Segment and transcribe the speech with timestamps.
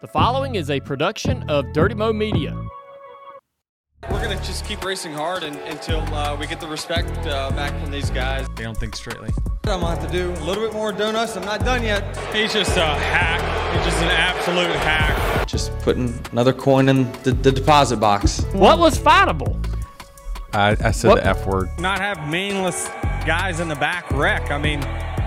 [0.00, 2.54] The following is a production of Dirty Mo Media.
[4.10, 7.72] We're gonna just keep racing hard and, until uh, we get the respect uh, back
[7.80, 8.46] from these guys.
[8.56, 9.30] They don't think straightly.
[9.64, 11.36] I'm gonna have to do a little bit more donuts.
[11.36, 12.16] I'm not done yet.
[12.34, 13.40] He's just a hack.
[13.76, 15.48] He's just an absolute hack.
[15.48, 18.44] Just putting another coin in the, the deposit box.
[18.52, 19.56] What was fightable?
[20.52, 21.22] I, I said What?
[21.22, 21.68] the F word.
[21.78, 22.88] Not have meaningless
[23.26, 24.50] guys in the back wreck.
[24.50, 24.80] I mean,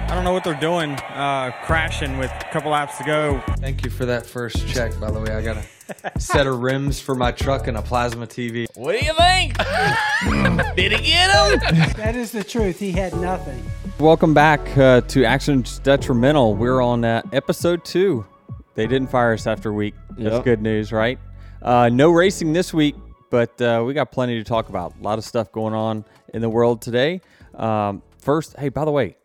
[0.09, 3.43] I don't know what they're doing, uh, crashing with a couple laps to go.
[3.59, 5.29] Thank you for that first check, by the way.
[5.35, 5.57] I got
[6.03, 8.65] a set of rims for my truck and a plasma TV.
[8.75, 9.55] What do you think?
[10.75, 11.93] Did he get him?
[11.97, 12.79] That is the truth.
[12.79, 13.63] He had nothing.
[13.99, 16.55] Welcome back uh, to Actions Detrimental.
[16.55, 18.25] We're on uh, episode two.
[18.73, 19.93] They didn't fire us after a week.
[20.17, 20.43] That's Yep.
[20.43, 21.19] good news, right?
[21.61, 22.95] Uh, no racing this week,
[23.29, 24.95] but uh, we got plenty to talk about.
[24.99, 27.21] A lot of stuff going on in the world today.
[27.53, 29.15] Um, first, hey, by the way,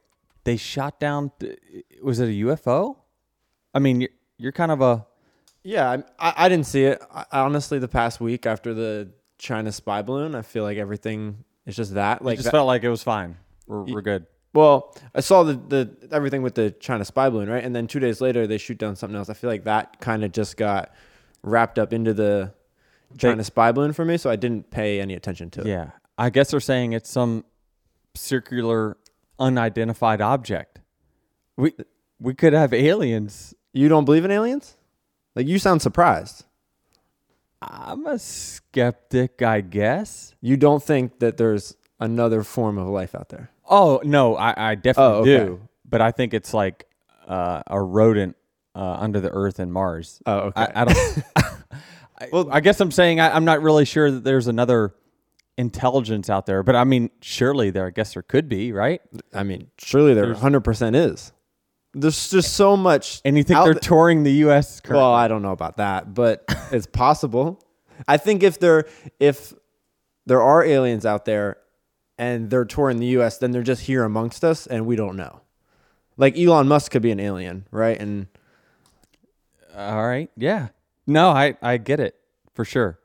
[0.44, 1.32] they shot down.
[2.02, 2.96] Was it a UFO?
[3.74, 5.04] I mean, you're, you're kind of a
[5.62, 7.02] Yeah, I, I, didn't see it.
[7.12, 11.74] I, honestly, the past week after the China spy balloon, I feel like everything is
[11.76, 12.20] just that.
[12.22, 13.36] Like Like, just that- felt like it was fine.
[13.66, 14.26] We're, we're good.
[14.52, 17.64] well, I saw the, the everything with the China spy balloon, right?
[17.64, 19.30] And then two days later, they shoot down something else.
[19.30, 20.92] I feel like that kind of just got
[21.42, 22.52] wrapped up into the
[23.16, 25.66] China spy balloon for me, so I didn't pay any attention to it.
[25.66, 27.44] Yeah, I guess they're saying it's some
[28.14, 28.96] circular,
[29.38, 30.80] unidentified object.
[31.56, 31.72] We
[32.20, 33.54] we could have aliens.
[33.72, 34.76] You don't believe in aliens?
[35.34, 36.44] Like you sound surprised.
[37.62, 40.34] I'm a skeptic, I guess.
[40.40, 43.50] You don't think that there's another form of life out there?
[43.68, 45.46] Oh no, I, I definitely Oh, okay.
[45.46, 45.60] do.
[45.88, 46.86] But I think it's like
[47.26, 48.36] uh, a rodent
[48.74, 50.20] uh, under the earth and Mars.
[50.26, 50.60] Oh, okay.
[50.74, 51.18] I, I don't.
[52.20, 54.94] I, well, I guess I'm saying I, I'm not really sure that there's another
[55.56, 56.62] intelligence out there.
[56.62, 57.86] But I mean, surely there.
[57.86, 59.00] I guess there could be, right?
[59.32, 61.32] I mean, surely there 100% is.
[61.94, 63.20] There's just so much.
[63.24, 64.80] And you think out they're th- touring the U.S.
[64.80, 65.00] currently?
[65.02, 67.62] Well, I don't know about that, but it's possible.
[68.08, 68.86] I think if there
[69.20, 69.54] if
[70.26, 71.58] there are aliens out there
[72.18, 75.42] and they're touring the US, then they're just here amongst us and we don't know.
[76.16, 78.00] Like Elon Musk could be an alien, right?
[78.00, 78.26] And
[79.76, 80.30] All right.
[80.36, 80.68] Yeah.
[81.06, 82.16] No, I, I get it
[82.54, 82.98] for sure.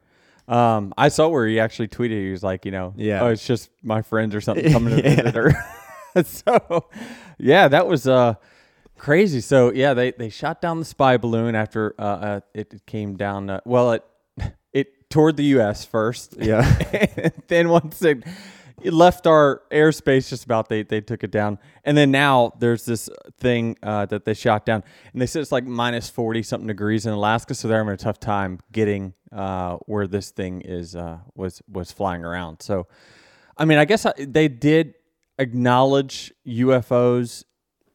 [0.49, 2.21] Um, I saw where he actually tweeted.
[2.23, 3.21] He was like, you know, Yeah.
[3.21, 6.23] oh, it's just my friends or something coming to visit her.
[6.23, 6.89] so,
[7.37, 8.33] yeah, that was uh
[8.97, 9.41] crazy.
[9.41, 13.15] So, yeah, they they shot down the spy balloon after uh, uh it, it came
[13.15, 13.49] down.
[13.49, 14.03] Uh, well, it
[14.73, 15.85] it toured the U.S.
[15.85, 16.35] first.
[16.39, 16.65] Yeah.
[16.93, 18.23] and then once it,
[18.81, 21.59] it left our airspace, just about they they took it down.
[21.83, 23.09] And then now there's this
[23.39, 27.05] thing uh, that they shot down, and they said it's like minus forty something degrees
[27.05, 31.19] in Alaska, so they're having a tough time getting uh, where this thing is uh,
[31.35, 32.61] was was flying around.
[32.61, 32.87] So,
[33.57, 34.95] I mean, I guess I, they did
[35.37, 37.43] acknowledge UFOs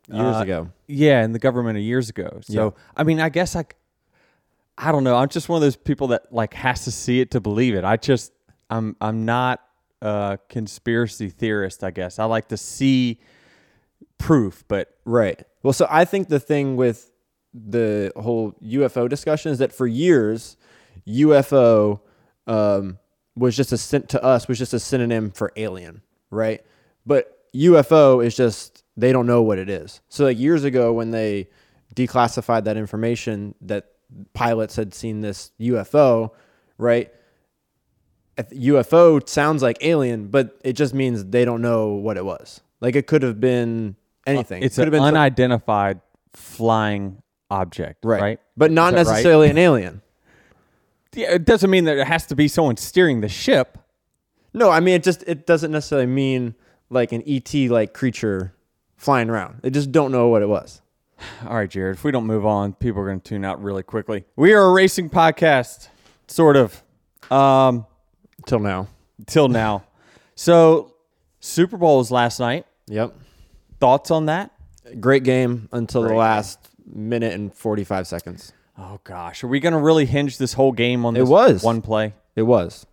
[0.08, 0.70] years uh, ago.
[0.86, 2.40] yeah, in the government years ago.
[2.42, 3.76] So I mean, I guess like
[4.76, 5.16] I don't know.
[5.16, 7.84] I'm just one of those people that like has to see it to believe it.
[7.84, 8.32] I just
[8.70, 9.63] I'm I'm not
[10.04, 11.82] a conspiracy theorist.
[11.82, 13.20] I guess I like to see
[14.18, 15.42] proof, but Right.
[15.62, 17.10] Well, so I think the thing with
[17.52, 20.56] the whole UFO discussion is that for years,
[21.06, 22.00] UFO
[22.46, 22.98] um,
[23.36, 26.64] was just a syn- to us was just a synonym for alien, right?
[27.06, 30.00] But UFO is just they don't know what it is.
[30.08, 31.48] So like years ago when they
[31.94, 33.86] declassified that information that
[34.32, 36.30] pilots had seen this UFO,
[36.78, 37.12] right?
[38.36, 42.60] UFO sounds like alien, but it just means they don't know what it was.
[42.80, 43.96] Like it could have been
[44.26, 44.62] anything.
[44.62, 46.00] it's it could an have been some- unidentified
[46.32, 48.20] flying object, right?
[48.20, 49.12] right, but not that right?
[49.12, 50.02] necessarily an alien.
[51.14, 53.78] Yeah, it doesn't mean that it has to be someone steering the ship.
[54.52, 56.54] No, I mean it just it doesn't necessarily mean
[56.90, 58.52] like an ET like creature
[58.96, 59.60] flying around.
[59.62, 60.80] They just don't know what it was.
[61.46, 61.96] All right, Jared.
[61.96, 64.24] If we don't move on, people are going to tune out really quickly.
[64.36, 65.88] We are a racing podcast,
[66.26, 66.82] sort of.
[67.30, 67.86] Um,
[68.46, 68.88] Till now.
[69.26, 69.84] till now.
[70.34, 70.94] So
[71.40, 72.66] Super Bowl was last night.
[72.88, 73.14] Yep.
[73.80, 74.50] Thoughts on that?
[75.00, 78.52] Great game until the Great last minute and 45 seconds.
[78.76, 81.62] Oh gosh, are we gonna really hinge this whole game on It was.
[81.62, 82.14] one play?
[82.36, 82.86] It was.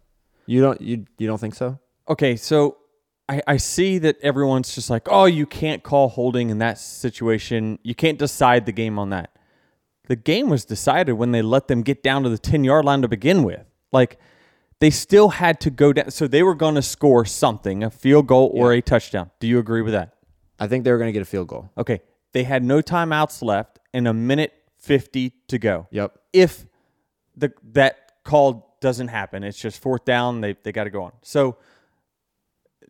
[0.45, 1.79] You don't you you don't think so?
[2.07, 2.77] Okay, so
[3.29, 7.79] I, I see that everyone's just like, oh, you can't call holding in that situation.
[7.83, 9.31] You can't decide the game on that.
[10.07, 13.01] The game was decided when they let them get down to the 10 yard line
[13.01, 13.63] to begin with.
[13.93, 14.19] Like,
[14.81, 16.09] they still had to go down.
[16.09, 19.29] So they were going to score something, a field goal or a touchdown.
[19.39, 20.15] Do you agree with that?
[20.59, 21.69] I think they were going to get a field goal.
[21.77, 22.01] Okay.
[22.33, 25.87] They had no timeouts left and a minute 50 to go.
[25.91, 26.17] Yep.
[26.33, 26.65] If
[27.37, 31.11] the that call doesn't happen, it's just fourth down, they, they got to go on.
[31.21, 31.57] So,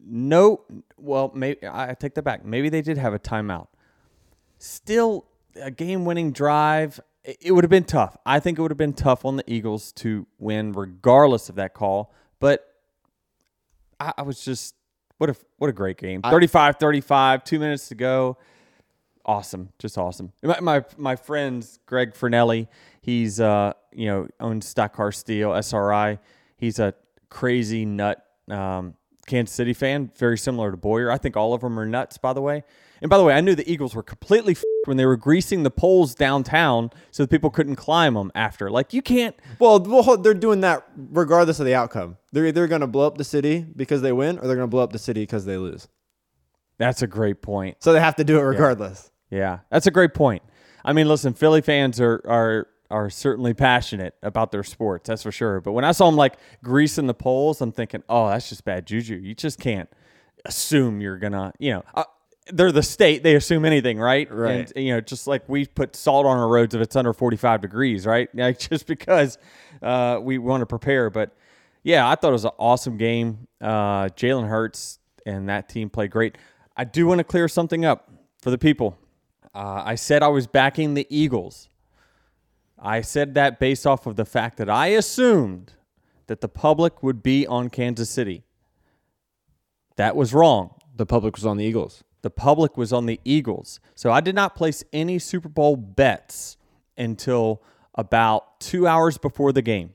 [0.01, 0.61] no,
[0.97, 2.45] well, maybe I take that back.
[2.45, 3.67] Maybe they did have a timeout.
[4.59, 5.25] Still,
[5.61, 7.01] a game winning drive.
[7.23, 8.18] It would have been tough.
[8.25, 11.73] I think it would have been tough on the Eagles to win, regardless of that
[11.73, 12.13] call.
[12.39, 12.65] But
[14.00, 14.75] I, I was just
[15.18, 16.21] what a what a great game.
[16.23, 18.38] 35-35, two minutes to go.
[19.23, 20.31] Awesome, just awesome.
[20.41, 22.68] My my, my friends Greg Fernelli,
[23.01, 26.17] he's uh you know owns Stock Car Steel SRI.
[26.57, 26.95] He's a
[27.29, 28.95] crazy nut um,
[29.27, 31.12] Kansas City fan, very similar to Boyer.
[31.12, 32.63] I think all of them are nuts, by the way.
[33.01, 34.56] And by the way, I knew the Eagles were completely
[34.86, 38.69] when they were greasing the poles downtown so that people couldn't climb them after.
[38.69, 39.36] Like you can't.
[39.59, 42.18] Well, they're doing that regardless of the outcome.
[42.31, 44.71] They're either going to blow up the city because they win, or they're going to
[44.71, 45.88] blow up the city because they lose.
[46.77, 47.77] That's a great point.
[47.80, 49.12] So they have to do it regardless.
[49.30, 50.44] Yeah, that's a great point.
[50.83, 55.31] I mean, listen, Philly fans are are are certainly passionate about their sports, that's for
[55.31, 55.62] sure.
[55.62, 58.86] But when I saw them like greasing the poles, I'm thinking, oh, that's just bad
[58.86, 59.15] juju.
[59.15, 59.89] You just can't
[60.45, 61.83] assume you're gonna, you know.
[61.95, 62.03] Uh,
[62.51, 64.31] they're the state; they assume anything, right?
[64.31, 64.71] Right.
[64.75, 67.62] And you know, just like we put salt on our roads if it's under 45
[67.62, 68.30] degrees, right?
[68.36, 69.38] Like just because
[69.81, 71.09] uh, we want to prepare.
[71.09, 71.36] But
[71.83, 73.48] yeah, I thought it was an awesome game.
[73.59, 76.38] Uh, Jalen Hurts and that team played great.
[76.75, 78.12] I do want to clear something up
[78.42, 78.98] for the people.
[79.53, 81.69] Uh, I said I was backing the Eagles.
[82.80, 85.74] I said that based off of the fact that I assumed
[86.27, 88.44] that the public would be on Kansas City.
[89.98, 90.75] That was wrong.
[90.95, 92.03] The public was on the Eagles.
[92.21, 93.79] The public was on the Eagles.
[93.95, 96.57] So I did not place any Super Bowl bets
[96.97, 97.63] until
[97.95, 99.94] about two hours before the game.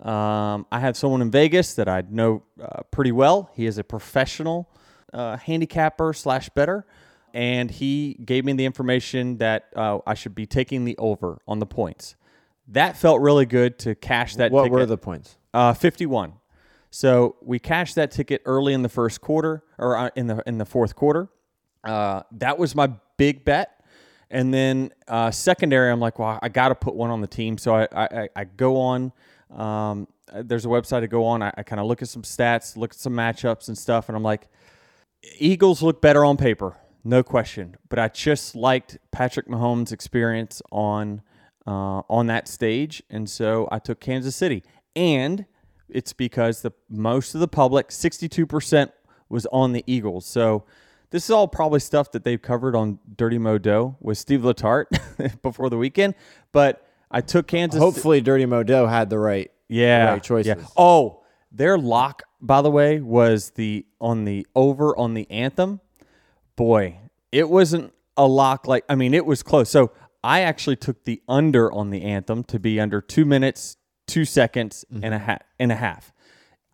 [0.00, 3.50] Um, I have someone in Vegas that I know uh, pretty well.
[3.54, 4.68] He is a professional
[5.12, 6.86] uh, handicapper slash bettor,
[7.32, 11.58] and he gave me the information that uh, I should be taking the over on
[11.58, 12.14] the points.
[12.68, 14.52] That felt really good to cash that.
[14.52, 14.72] What ticket.
[14.72, 15.38] were the points?
[15.54, 16.34] Uh, 51.
[16.90, 20.58] So we cashed that ticket early in the first quarter or uh, in the in
[20.58, 21.28] the fourth quarter.
[21.86, 23.72] Uh, that was my big bet.
[24.30, 27.58] And then uh, secondary, I'm like, well, I got to put one on the team.
[27.58, 29.12] So I I, I go on.
[29.50, 31.42] Um, there's a website to go on.
[31.42, 34.16] I, I kind of look at some stats, look at some matchups and stuff, and
[34.16, 34.48] I'm like,
[35.38, 37.76] Eagles look better on paper, no question.
[37.88, 41.22] But I just liked Patrick Mahomes' experience on
[41.66, 44.62] uh, on that stage, and so I took Kansas City.
[44.94, 45.46] And
[45.88, 48.90] it's because the most of the public, 62%,
[49.28, 50.26] was on the Eagles.
[50.26, 50.64] So
[51.10, 54.86] this is all probably stuff that they've covered on Dirty Modo with Steve Letarte
[55.42, 56.14] before the weekend.
[56.52, 57.80] But I took Kansas.
[57.80, 60.56] Hopefully, Dirty Modo had the right, yeah, right choices.
[60.58, 60.66] Yeah.
[60.76, 61.22] Oh,
[61.52, 65.80] their lock, by the way, was the on the over on the anthem.
[66.56, 66.98] Boy,
[67.30, 69.70] it wasn't a lock like I mean, it was close.
[69.70, 69.92] So
[70.24, 73.76] I actually took the under on the anthem to be under two minutes,
[74.06, 75.04] two seconds, mm-hmm.
[75.04, 76.12] and a half and a half.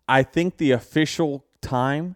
[0.07, 2.15] I think the official time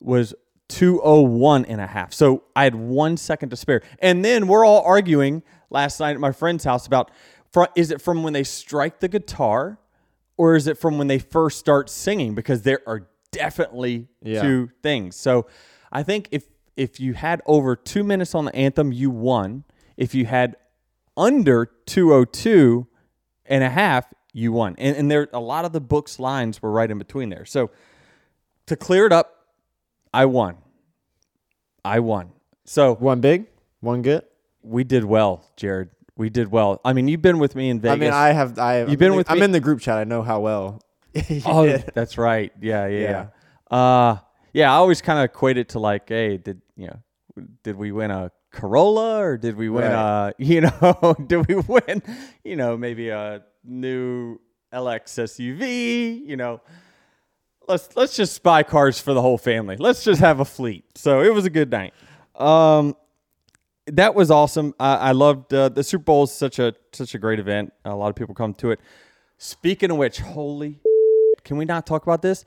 [0.00, 0.34] was
[0.72, 2.12] 201 and a half.
[2.14, 3.82] So I had one second to spare.
[3.98, 7.10] And then we're all arguing last night at my friend's house about
[7.76, 9.78] is it from when they strike the guitar
[10.38, 12.34] or is it from when they first start singing?
[12.34, 14.40] Because there are definitely Yeah.
[14.42, 15.16] two things.
[15.16, 15.46] So
[15.90, 16.44] I think if
[16.74, 19.64] if you had over two minutes on the anthem, you won.
[19.98, 20.56] If you had
[21.18, 22.86] under 202
[23.44, 24.74] and a half, you won.
[24.78, 27.44] And, and there a lot of the book's lines were right in between there.
[27.44, 27.70] So
[28.66, 29.36] to clear it up,
[30.14, 30.56] I won.
[31.84, 32.30] I won.
[32.64, 33.46] So One big,
[33.80, 34.24] one good.
[34.62, 35.90] we did well, Jared.
[36.16, 36.80] We did well.
[36.84, 37.96] I mean, you've been with me in Vegas.
[37.96, 38.58] I mean, I have.
[38.58, 38.88] I have.
[38.88, 39.98] You've I'm been with I'm me- in the group chat.
[39.98, 40.80] I know how well.
[41.46, 41.90] Oh, did.
[41.94, 42.52] that's right.
[42.60, 43.26] Yeah, yeah,
[43.70, 43.76] yeah.
[43.76, 44.16] Uh,
[44.52, 44.70] yeah.
[44.70, 46.98] I always kind of equate it to like, hey, did you know,
[47.64, 50.28] did we win a Corolla or did we win Right.
[50.28, 52.02] a, you know, did we win,
[52.44, 54.38] you know, maybe a new
[54.72, 56.26] LX SUV?
[56.26, 56.60] You know,
[57.68, 59.76] let's let's just buy cars for the whole family.
[59.76, 60.84] Let's just have a fleet.
[60.96, 61.94] So it was a good night.
[62.34, 62.96] Um,
[63.86, 64.74] that was awesome.
[64.78, 67.72] I, I loved uh, the Super Bowl is such a such a great event.
[67.84, 68.80] A lot of people come to it.
[69.38, 70.80] Speaking of which, holy,
[71.44, 72.44] can we not talk about this?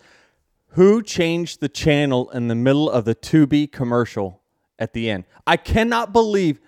[0.70, 4.42] Who changed the channel in the middle of the Tubi commercial
[4.80, 5.26] at the end?
[5.46, 6.60] I cannot believe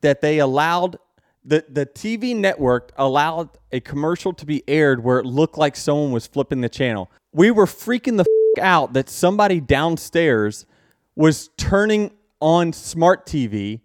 [0.00, 0.98] that they allowed
[1.44, 6.12] the the TV network allowed a commercial to be aired where it looked like someone
[6.12, 7.10] was flipping the channel.
[7.32, 8.24] We were freaking the
[8.58, 10.66] f- out that somebody downstairs
[11.14, 13.80] was turning on smart TV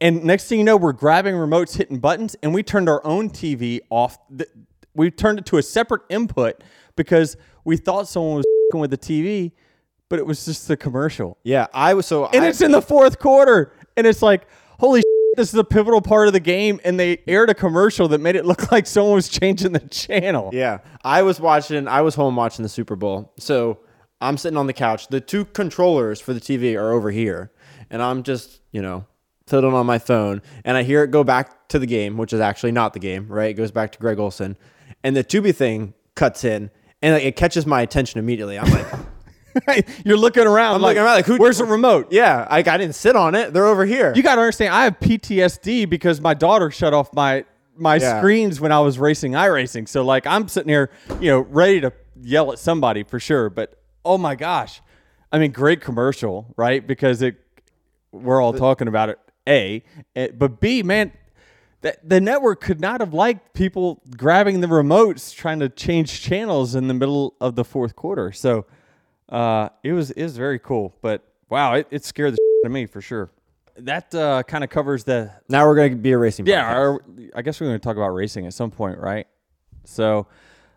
[0.00, 3.28] and next thing you know, we're grabbing remotes, hitting buttons, and we turned our own
[3.28, 4.18] TV off.
[4.94, 6.64] We turned it to a separate input
[6.96, 9.52] because we thought someone was f***ing with the TV,
[10.08, 11.36] but it was just the commercial.
[11.42, 12.26] Yeah, I was so.
[12.26, 14.46] And I, it's in the fourth quarter, and it's like,
[14.78, 15.02] holy
[15.40, 16.80] this is a pivotal part of the game.
[16.84, 20.50] And they aired a commercial that made it look like someone was changing the channel.
[20.52, 21.88] Yeah, I was watching.
[21.88, 23.32] I was home watching the Super Bowl.
[23.38, 23.78] So
[24.20, 25.08] I'm sitting on the couch.
[25.08, 27.50] The two controllers for the TV are over here,
[27.88, 29.06] and I'm just you know
[29.46, 32.40] fiddling on my phone, and I hear it go back to the game, which is
[32.40, 33.50] actually not the game, right?
[33.50, 34.56] It goes back to Greg Olsen,
[35.02, 36.70] and the Tubi thing cuts in,
[37.00, 38.58] and like, it catches my attention immediately.
[38.58, 38.86] I'm like,
[40.04, 40.76] You're looking around.
[40.76, 42.08] I'm like, looking around like, who- where's the remote?
[42.12, 43.52] yeah, I, I didn't sit on it.
[43.52, 44.12] They're over here.
[44.14, 44.74] You got to understand.
[44.74, 47.44] I have PTSD because my daughter shut off my
[47.76, 48.18] my Yeah.
[48.18, 49.88] screens when I was racing iRacing.
[49.88, 50.90] So like I'm sitting here,
[51.20, 53.48] you know, ready to yell at somebody for sure.
[53.48, 54.82] But oh my gosh,
[55.32, 56.86] I mean, great commercial, right?
[56.86, 57.36] Because it
[58.12, 59.18] we're all talking about it.
[59.48, 59.82] A,
[60.16, 61.12] eh, but B, man.
[61.82, 66.74] That the network could not have liked people grabbing the remotes trying to change channels
[66.74, 68.32] in the middle of the fourth quarter.
[68.32, 68.66] So
[69.30, 70.94] uh, it was was very cool.
[71.02, 73.30] But wow, it, it scared the shit out of me for sure.
[73.76, 76.46] That uh, kind of covers the now we're gonna be a racing.
[76.46, 76.72] yeah.
[76.72, 77.02] Our,
[77.34, 79.26] I guess we're going to talk about racing at some point, right?
[79.84, 80.26] So,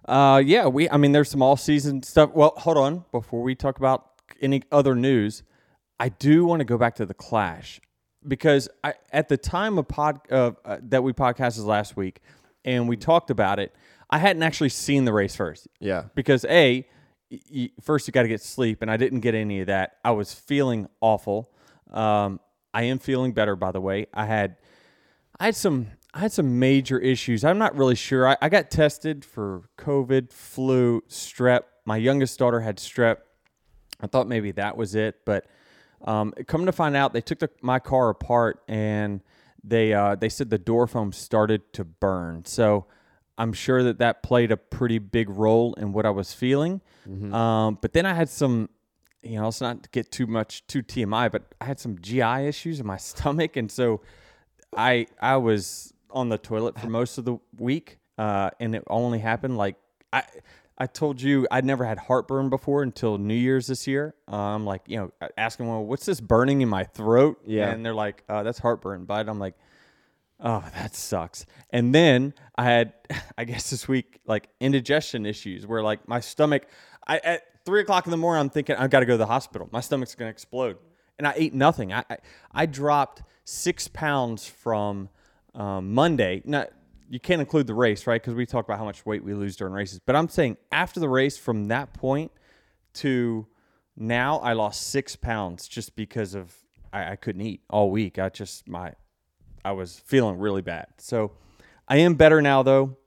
[0.06, 0.90] uh, yeah, we.
[0.90, 2.32] I mean, there's some all season stuff.
[2.34, 5.44] Well, hold on before we talk about any other news.
[6.00, 7.82] I do want to go back to the Clash
[8.28, 12.20] because I at the time of pod uh, uh, that we podcasted last week
[12.66, 13.76] and we talked about it.
[14.10, 16.04] I hadn't actually seen the race first yeah.
[16.14, 16.88] because a
[17.32, 19.98] y- y- first you got to get sleep and i didn't get any of that.
[20.04, 21.52] I was feeling awful.
[21.92, 22.40] Um,
[22.74, 24.08] i am feeling better by the way.
[24.14, 24.58] I had
[25.40, 27.44] i had some i had some major issues.
[27.44, 28.28] I'm not really sure.
[28.28, 31.62] I, I got tested for covid flu strep.
[31.86, 33.18] My youngest daughter had strep.
[34.00, 35.46] I thought maybe that was it but
[36.06, 39.22] um, come to find out they took the, my car apart and
[39.64, 42.46] they uh, they said the door foam started to burn.
[42.46, 42.86] So
[43.38, 46.82] I'm sure that that played a pretty big role in what I was feeling.
[47.34, 48.70] Um, but then I had some,
[49.24, 52.80] you know, let's not get too much too TMI, but I had some GI issues
[52.80, 54.02] in my stomach, and so
[54.76, 59.20] I I was on the toilet for most of the week, uh, and it only
[59.20, 59.76] happened like
[60.12, 60.24] I.
[60.76, 64.16] I told you I'd never had heartburn before until New Year's this year.
[64.28, 67.40] I'm um, like you know, asking, well, what's this burning in my throat?
[67.46, 67.70] Yeah.
[67.70, 69.06] and they're like, uh, that's heartburn.
[69.06, 69.54] But I'm like,
[70.46, 71.46] Oh, that sucks.
[71.70, 72.94] And then I had,
[73.38, 76.68] I guess this week, like indigestion issues where like my stomach,
[77.08, 79.26] I at three o'clock in the morning, I'm thinking I've got to go to the
[79.26, 79.70] hospital.
[79.72, 80.78] My stomach's gonna explode.
[81.18, 81.94] And I ate nothing.
[81.94, 82.18] I I,
[82.52, 85.10] I dropped six pounds from
[85.56, 86.42] um, Monday.
[86.44, 86.72] Not
[87.10, 88.22] you can't include the race, right?
[88.22, 90.00] Because we talk about how much weight we lose during races.
[90.06, 92.32] But I'm saying after the race, from that point
[92.96, 93.48] to
[93.96, 96.54] now, I lost six pounds just because of
[96.92, 98.20] I, I couldn't eat all week.
[98.20, 98.94] I just my
[99.66, 100.88] I was feeling really bad.
[100.98, 101.32] So
[101.88, 102.98] I am better now, though.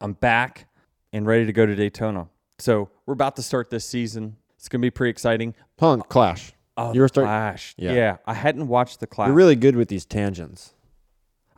[0.00, 0.68] I'm back
[1.12, 2.28] and ready to go to Daytona.
[2.58, 4.36] So we're about to start this season.
[4.56, 5.54] It's going to be pretty exciting.
[5.76, 6.52] Punk Clash.
[6.76, 7.28] Oh, you were starting.
[7.28, 7.74] Clash.
[7.76, 7.92] Yeah.
[7.92, 8.16] Yeah.
[8.26, 9.28] I hadn't watched the Clash.
[9.28, 10.74] You're really good with these tangents.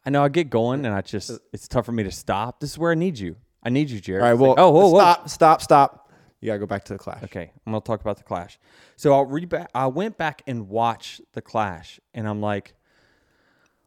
[0.04, 2.60] I know I get going and I just, it's tough for me to stop.
[2.60, 3.36] This is where I need you.
[3.62, 4.22] I need you, Jared.
[4.22, 4.38] All right.
[4.38, 4.98] Well, like, oh, whoa, whoa.
[4.98, 6.02] stop, stop, stop.
[6.40, 7.22] You gotta go back to the Clash.
[7.22, 8.58] Okay, I'm gonna talk about the Clash.
[8.96, 9.70] So I'll read back.
[9.76, 12.74] I went back and watched the Clash, and I'm like,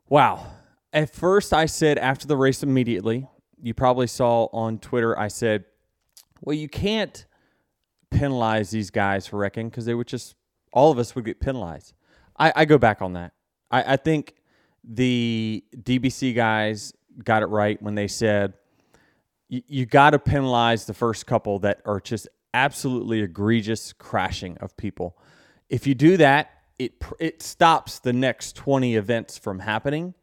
[0.09, 0.45] wow.
[0.93, 3.27] At first, I said after the race immediately.
[3.61, 5.17] You probably saw on Twitter.
[5.17, 5.65] I said,
[6.41, 7.25] well, you can't
[8.11, 10.35] penalize these guys for wrecking because they would just
[10.71, 11.93] all of us would get penalized.
[12.37, 13.33] I, I go back on that.
[13.71, 14.35] I, I think
[14.83, 16.93] the DBC guys
[17.23, 18.53] got it right when they said
[19.49, 24.75] you, you got to penalize the first couple that are just absolutely egregious crashing of
[24.77, 25.17] people.
[25.69, 30.13] If you do that, it it stops the next 20 events from happening,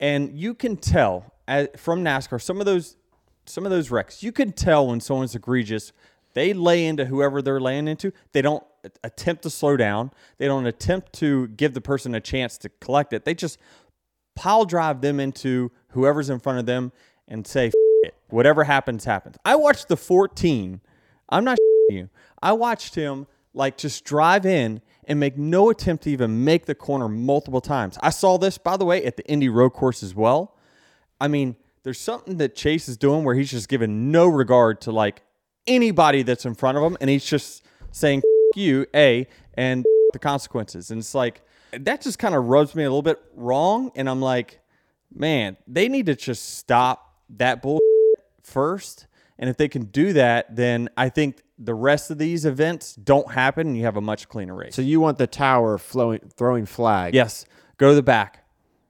[0.00, 1.32] and you can tell
[1.76, 2.96] from NASCAR some of those
[3.44, 4.22] some of those wrecks.
[4.22, 5.92] You can tell when someone's egregious.
[6.34, 8.12] They lay into whoever they're laying into.
[8.32, 8.64] They don't
[9.04, 10.12] attempt to slow down.
[10.38, 13.24] They don't attempt to give the person a chance to collect it.
[13.24, 13.58] They just
[14.34, 16.92] pile drive them into whoever's in front of them
[17.28, 17.70] and say,
[18.02, 18.14] it.
[18.30, 19.36] whatever happens, happens.
[19.44, 20.80] I watched the 14.
[21.28, 21.58] I'm not
[21.90, 22.08] you.
[22.42, 26.74] I watched him like just drive in and make no attempt to even make the
[26.74, 27.98] corner multiple times.
[28.02, 30.56] I saw this, by the way, at the Indy Road Course as well.
[31.20, 34.92] I mean, there's something that Chase is doing where he's just giving no regard to
[34.92, 35.22] like
[35.66, 40.18] anybody that's in front of him, and he's just saying "F- you, a, and the
[40.18, 40.90] consequences.
[40.90, 41.42] And it's like
[41.72, 44.60] that just kind of rubs me a little bit wrong, and I'm like,
[45.14, 47.80] man, they need to just stop that bull
[48.42, 49.06] first.
[49.38, 53.30] And if they can do that, then I think the rest of these events don't
[53.32, 54.74] happen, and you have a much cleaner race.
[54.74, 57.14] So you want the tower flowing, throwing flag?
[57.14, 58.44] Yes, go to the back.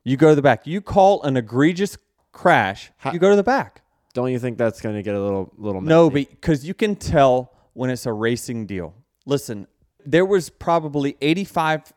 [0.04, 0.66] You go to the back.
[0.66, 1.96] You call an egregious
[2.32, 2.90] crash.
[3.12, 3.82] you go to the back.
[4.14, 5.80] Don't you think that's going to get a little, little?
[5.80, 5.88] messy?
[5.88, 8.94] No, because you can tell when it's a racing deal.
[9.26, 9.66] Listen,
[10.04, 11.92] there was probably eighty-five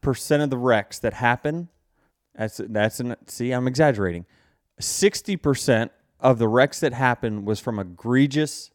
[0.00, 1.68] percent of the wrecks that happen.
[2.34, 3.52] That's that's an see.
[3.52, 4.26] I'm exaggerating.
[4.78, 8.70] Sixty percent of the wrecks that happened was from egregious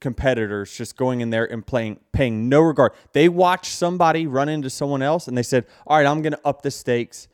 [0.00, 2.92] competitors just going in there and playing paying no regard.
[3.12, 6.40] They watched somebody run into someone else and they said, "All right, I'm going to
[6.44, 7.28] up the stakes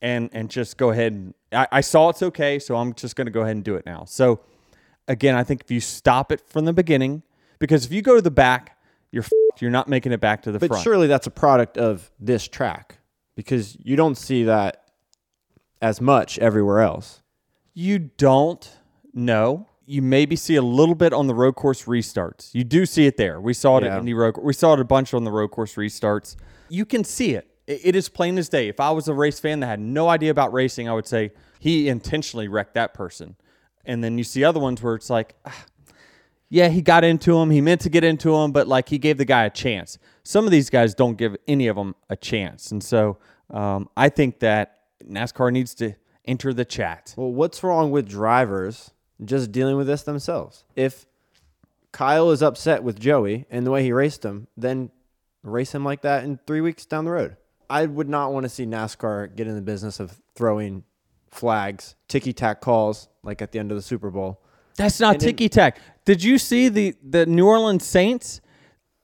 [0.00, 3.26] and and just go ahead and I, I saw it's okay, so I'm just going
[3.26, 4.04] to go ahead and do it now.
[4.06, 4.40] So
[5.08, 7.22] again, I think if you stop it from the beginning,
[7.58, 8.78] because if you go to the back,
[9.10, 9.24] you're
[9.60, 10.82] you're not making it back to the But front.
[10.82, 12.98] surely that's a product of this track
[13.36, 14.84] because you don't see that
[15.80, 17.22] as much everywhere else.
[17.74, 18.68] You don't
[19.14, 19.68] know.
[19.92, 22.48] You maybe see a little bit on the road course restarts.
[22.54, 23.40] You do see it there.
[23.42, 23.92] We saw it Yeah.
[23.94, 24.38] at Indy Road.
[24.40, 26.34] We saw it a bunch on the road course restarts.
[26.70, 27.48] You can see it.
[27.66, 28.68] It is plain as day.
[28.68, 31.32] If I was a race fan that had no idea about racing, I would say
[31.60, 33.36] he intentionally wrecked that person.
[33.84, 35.64] And then you see other ones where it's like, ah,
[36.48, 37.50] yeah, he got into him.
[37.50, 39.98] He meant to get into him, but like he gave the guy a chance.
[40.24, 42.72] Some of these guys don't give any of them a chance.
[42.72, 43.18] And so
[43.50, 45.94] um, I think that NASCAR needs to
[46.24, 47.12] enter the chat.
[47.16, 48.90] Well, what's wrong with drivers
[49.24, 50.64] just dealing with this themselves?
[50.76, 51.06] If
[51.92, 54.90] Kyle is upset with Joey and the way he raced him, then
[55.42, 57.36] race him like that in three weeks down the road.
[57.68, 60.84] I would not want to see NASCAR get in the business of throwing
[61.30, 64.40] flags, ticky tack calls like at the end of the Super Bowl.
[64.76, 65.78] That's not ticky tack.
[66.04, 68.40] Did you see the the New Orleans Saints?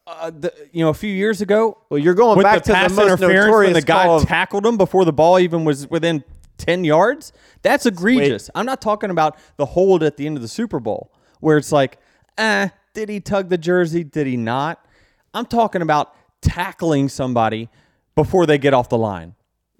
[0.07, 2.95] Uh, the, you know, a few years ago, Well, you're going back the to the
[2.95, 6.25] most interference notorious the guy call of- tackled him before the ball even was within
[6.59, 7.33] ten yards.
[7.63, 8.51] That's egregious.
[8.55, 11.73] I'm not talking about the hold at the end of the Super Bowl where it's
[11.73, 11.99] like,
[12.37, 14.05] eh, did he tug the jersey?
[14.05, 14.85] Did he not?
[15.35, 17.69] I'm talking about tackling somebody
[18.15, 19.35] before they get off the line.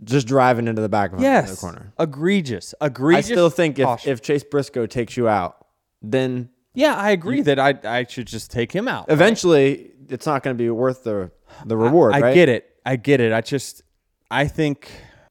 [0.05, 1.93] just driving into the back of Yes, the corner.
[1.99, 2.89] egregious, I
[3.21, 4.13] still think if, caution.
[4.13, 5.67] if Chase Briscoe takes you out,
[6.01, 9.07] then yeah, I agree that I I should just take him out.
[9.09, 11.33] eventually it's not going to be worth the
[11.67, 12.15] the reward.
[12.15, 12.35] I right?
[12.35, 12.71] get it.
[12.87, 13.33] I get it.
[13.33, 13.83] I just
[14.31, 14.89] I think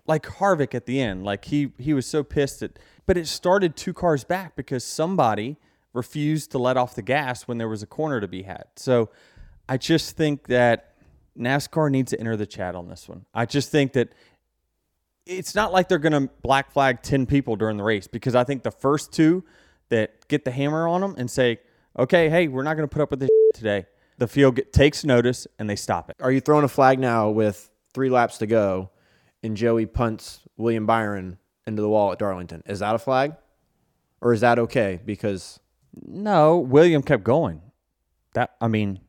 [0.07, 3.75] like Harvick at the end, like he he was so pissed at but it started
[3.75, 5.57] two cars back because somebody
[5.93, 8.65] refused to let off the gas when there was a corner to be had.
[8.75, 9.09] So
[9.67, 10.93] I just think that
[11.37, 13.25] NASCAR needs to enter the chat on this one.
[13.33, 14.09] I just think that
[15.25, 18.43] it's not like they're going to black flag 10 people during the race because I
[18.43, 19.43] think the first two
[19.89, 21.59] that get the hammer on them and say,
[21.97, 23.86] okay, hey, we're not going to put up with this today,
[24.17, 26.17] the field get, takes notice and they stop it.
[26.19, 28.89] Are you throwing a flag now with three laps to go
[29.47, 32.62] and Joey punts William Byron into the wall at Darlington?
[32.67, 33.36] Is that a flag?
[34.21, 34.99] Or is that okay?
[35.03, 35.60] Because
[36.05, 37.62] No, William kept going.
[38.33, 38.99] That I mean,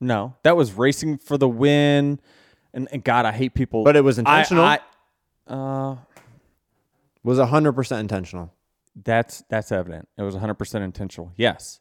[0.00, 2.20] no, that was racing for the win.
[2.72, 3.84] And, and God, I hate people.
[3.84, 4.64] But it was I- intentional?
[4.64, 4.78] I,
[5.46, 5.96] uh,
[7.24, 8.52] was 100% intentional.
[9.04, 10.08] that's that's evident.
[10.16, 11.32] It was 100% intentional.
[11.36, 11.80] Yes,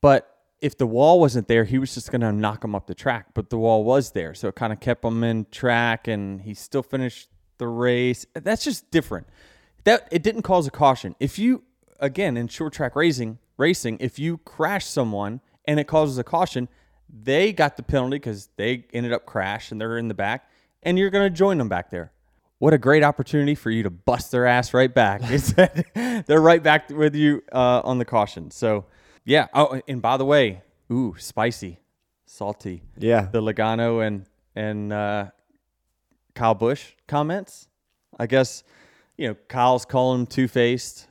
[0.00, 0.28] but
[0.60, 3.26] if the wall wasn't there, he was just going to knock him up the track.
[3.34, 6.54] But the wall was there, so it kind of kept him in track, and he
[6.54, 7.28] still finished
[7.62, 8.26] the race.
[8.34, 9.28] That's just different.
[9.84, 11.14] That it didn't cause a caution.
[11.20, 11.62] If you
[12.00, 16.68] again in short track racing, racing, if you crash someone and it causes a caution,
[17.08, 20.50] they got the penalty because they ended up crash and they're in the back,
[20.82, 22.12] and you're going to join them back there.
[22.58, 25.20] What a great opportunity for you to bust their ass right back.
[25.94, 28.52] They're right back with you uh, on the caution.
[28.52, 28.86] So,
[29.24, 29.48] yeah.
[29.52, 31.80] Oh, and by the way, ooh, spicy,
[32.24, 32.84] salty.
[32.96, 33.22] Yeah.
[33.32, 35.30] The Logano and and uh,
[36.34, 37.68] Kyle Busch comments.
[38.18, 38.62] I guess
[39.16, 41.08] you know Kyle's calling him two faced.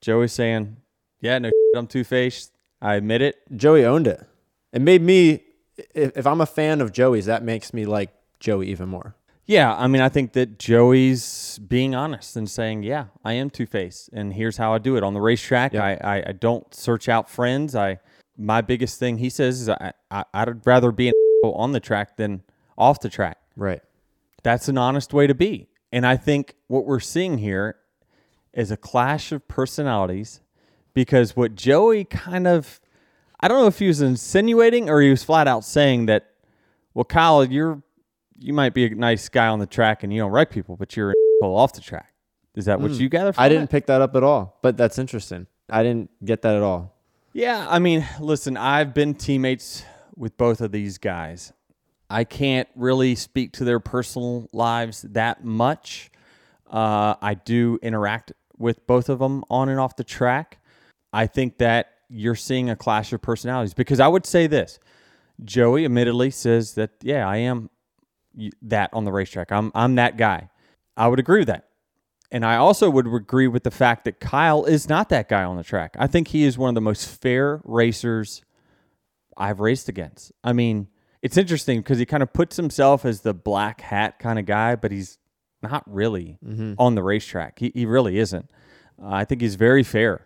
[0.00, 0.76] Joey's saying,
[1.20, 2.52] "Yeah, no, I'm two faced.
[2.80, 4.22] I admit it." Joey owned it.
[4.72, 5.42] It made me,
[5.94, 9.14] if, if I'm a fan of Joey's, that makes me like Joey even more.
[9.46, 13.66] Yeah, I mean, I think that Joey's being honest and saying, "Yeah, I am two
[13.66, 15.72] faced, and here's how I do it on the racetrack.
[15.72, 15.84] Yeah.
[15.84, 17.74] I, I I don't search out friends.
[17.74, 18.00] I
[18.36, 22.16] my biggest thing he says is I, I I'd rather be an on the track
[22.16, 22.42] than
[22.76, 23.38] off the track.
[23.56, 23.80] Right.
[24.46, 27.78] That's an honest way to be, and I think what we're seeing here
[28.52, 30.40] is a clash of personalities
[30.94, 32.80] because what Joey kind of
[33.40, 36.30] I don't know if he was insinuating or he was flat out saying that,
[36.94, 37.82] well, Kyle, you're
[38.38, 40.96] you might be a nice guy on the track and you don't wreck people, but
[40.96, 42.14] you're off the track.
[42.54, 43.00] Is that what hmm.
[43.00, 43.32] you gather?
[43.32, 45.48] From I didn't pick that up at all, but that's interesting.
[45.68, 46.94] I didn't get that at all.
[47.32, 49.82] Yeah, I mean, listen, I've been teammates
[50.14, 51.52] with both of these guys.
[52.08, 56.10] I can't really speak to their personal lives that much.
[56.70, 60.58] Uh, I do interact with both of them on and off the track.
[61.12, 64.78] I think that you're seeing a clash of personalities because I would say this
[65.44, 67.70] Joey admittedly says that, yeah, I am
[68.62, 69.50] that on the racetrack.
[69.50, 70.50] I'm, I'm that guy.
[70.96, 71.68] I would agree with that.
[72.30, 75.56] And I also would agree with the fact that Kyle is not that guy on
[75.56, 75.96] the track.
[75.98, 78.42] I think he is one of the most fair racers
[79.36, 80.32] I've raced against.
[80.42, 80.88] I mean,
[81.26, 84.76] it's interesting because he kind of puts himself as the black hat kind of guy,
[84.76, 85.18] but he's
[85.60, 86.38] not really
[86.78, 87.58] on the racetrack.
[87.58, 88.48] He, he really isn't.
[89.02, 90.24] Uh, I think he's very fair.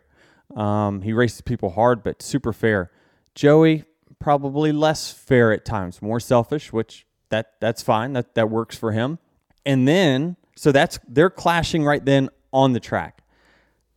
[0.54, 2.90] Um, he races people hard, but super fair.
[3.34, 3.84] Joey
[4.18, 8.12] probably less fair at times, more selfish, which that that's fine.
[8.12, 9.18] That that works for him.
[9.64, 13.22] And then So that's they're clashing right then on the track.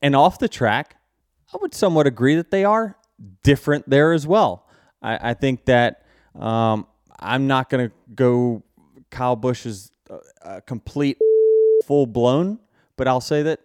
[0.01, 0.95] And off the track,
[1.53, 2.95] I would somewhat agree that they are
[3.43, 4.69] different there as well.
[5.01, 6.05] I, I think that
[6.39, 6.87] um,
[7.23, 8.63] I'm not going to go
[9.09, 11.17] Kyle Busch is a, a complete
[11.85, 12.59] full blown,
[12.97, 13.59] but I'll say that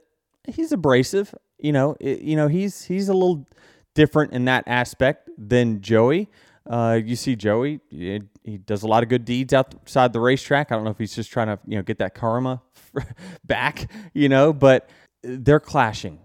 [0.47, 1.35] he's abrasive.
[1.59, 3.47] You know, it, you know he's he's a little
[3.95, 6.29] different in that aspect than Joey.
[6.69, 10.71] Uh, you see Joey, he, he does a lot of good deeds outside the racetrack.
[10.71, 12.63] I don't know if he's just trying to you know get that karma
[13.45, 14.89] back, you know, but
[15.23, 16.21] they're clashing.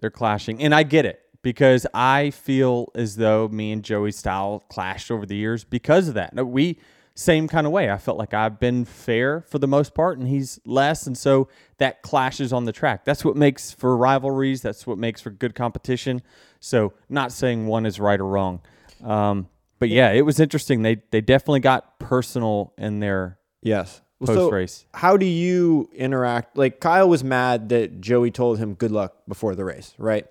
[0.00, 4.64] They're clashing, and I get it because I feel as though me and Joey's style
[4.68, 6.34] clashed over the years because of that.
[6.34, 6.76] No, we
[7.14, 7.88] same kind of way.
[7.88, 11.46] I felt like I've been fair for the most part, and he's less, and so
[11.78, 13.04] that clashes on the track.
[13.04, 14.60] That's what makes for rivalries.
[14.60, 16.20] That's what makes for good competition.
[16.58, 18.60] So, not saying one is right or wrong,
[19.04, 20.82] um, but yeah, it was interesting.
[20.82, 24.02] They they definitely got personal in their Yes.
[24.18, 24.86] Post so race.
[24.94, 26.56] how do you interact?
[26.56, 30.26] Like Kyle was mad that Joey told him good luck before the race, right?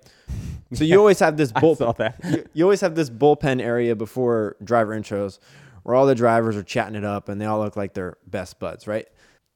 [0.72, 1.96] So you always have this I bull.
[2.24, 5.38] you, you always have this bullpen area before driver intros,
[5.82, 8.58] where all the drivers are chatting it up and they all look like they're best
[8.58, 9.06] buds, right?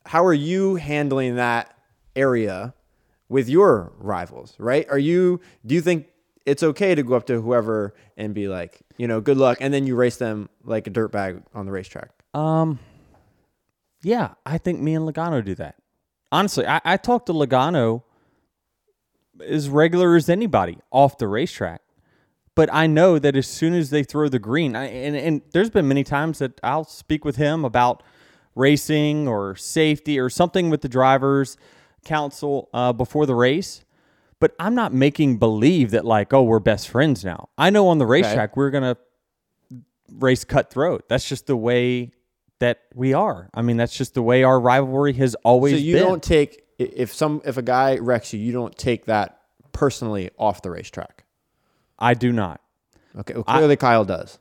[0.07, 1.77] How are you handling that
[2.17, 2.75] area
[3.29, 4.87] with your rivals, right?
[4.91, 5.41] Are you?
[5.67, 6.07] Do you think
[6.47, 9.73] it's okay to go up to whoever and be like, you know, good luck, and
[9.75, 12.11] then you race them like a dirtbag on the racetrack?
[12.35, 12.79] Um,
[14.03, 15.77] yeah, I think me and Logano do that.
[16.33, 18.03] Honestly, I, I talk to Logano
[19.47, 21.83] as regular as anybody off the racetrack.
[22.55, 25.71] But I know that as soon as they throw the green, I, and, and there's
[25.71, 28.03] been many times that I'll speak with him about
[28.55, 31.57] racing or safety or something with the drivers
[32.05, 33.85] council uh, before the race.
[34.41, 37.51] But I'm not making believe that like, oh, we're best friends now.
[37.57, 38.97] I know on the racetrack we're gonna
[40.13, 41.09] race cutthroat.
[41.09, 42.13] That's just the way
[42.59, 43.49] that we are.
[43.55, 46.03] I mean, that's just the way our rivalry has always So you been.
[46.03, 49.41] don't take if some if a guy wrecks you, you don't take that
[49.73, 51.25] personally off the racetrack.
[51.99, 52.61] I do not.
[53.17, 54.39] Okay, well, clearly Kyle does.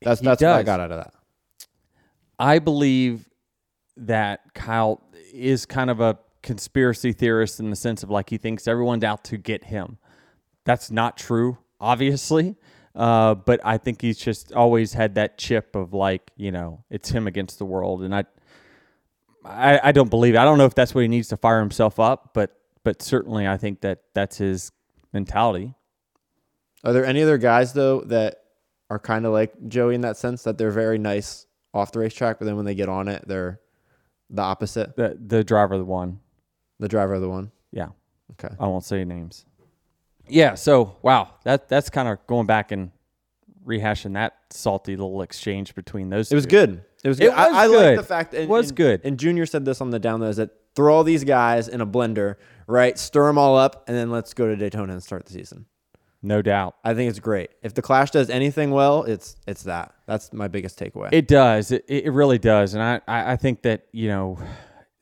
[0.00, 1.14] That's that's what I got out of that.
[2.38, 3.28] I believe
[3.96, 5.00] that Kyle
[5.32, 9.22] is kind of a conspiracy theorist in the sense of like he thinks everyone's out
[9.24, 9.98] to get him.
[10.64, 12.56] That's not true, obviously.
[12.94, 17.08] Uh, but I think he's just always had that chip of like, you know, it's
[17.08, 18.02] him against the world.
[18.02, 18.24] And I,
[19.44, 20.38] I, I don't believe it.
[20.38, 23.46] I don't know if that's what he needs to fire himself up, but, but certainly
[23.46, 24.72] I think that that's his
[25.12, 25.74] mentality.
[26.84, 28.38] Are there any other guys though that
[28.90, 32.38] are kind of like Joey in that sense that they're very nice off the racetrack,
[32.38, 33.60] but then when they get on it, they're
[34.28, 34.96] the opposite.
[34.96, 36.20] The, the driver, the one.
[36.78, 37.52] The driver of the one.
[37.70, 37.88] Yeah.
[38.32, 38.54] Okay.
[38.58, 39.44] I won't say names.
[40.28, 42.90] Yeah, so wow, that that's kind of going back and
[43.66, 46.30] rehashing that salty little exchange between those.
[46.30, 46.84] It was good.
[47.04, 47.32] It was It good.
[47.32, 47.98] I, was I like good.
[47.98, 49.00] the fact that It was and, good.
[49.04, 51.80] And Junior said this on the down low is that throw all these guys in
[51.80, 52.36] a blender,
[52.66, 52.98] right?
[52.98, 55.66] Stir them all up, and then let's go to Daytona and start the season.
[56.22, 56.76] no doubt.
[56.84, 57.50] I think it's great.
[57.62, 59.92] If the Clash does anything well, it's it's that.
[60.06, 61.08] That's my biggest takeaway.
[61.12, 61.72] It does.
[61.72, 62.74] It, it really does.
[62.74, 64.38] And I, I, I think that, you know,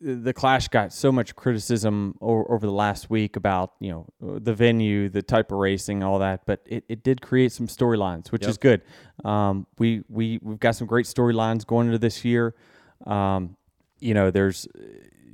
[0.00, 4.54] the Clash got so much criticism over, over the last week about, you know, the
[4.54, 6.46] venue, the type of racing, all that.
[6.46, 8.82] But it, it did create some storylines, which is good.
[9.24, 12.54] Um, we, we, we've got some great storylines going into this year.
[13.06, 13.56] Um,
[13.98, 14.66] you know, there's,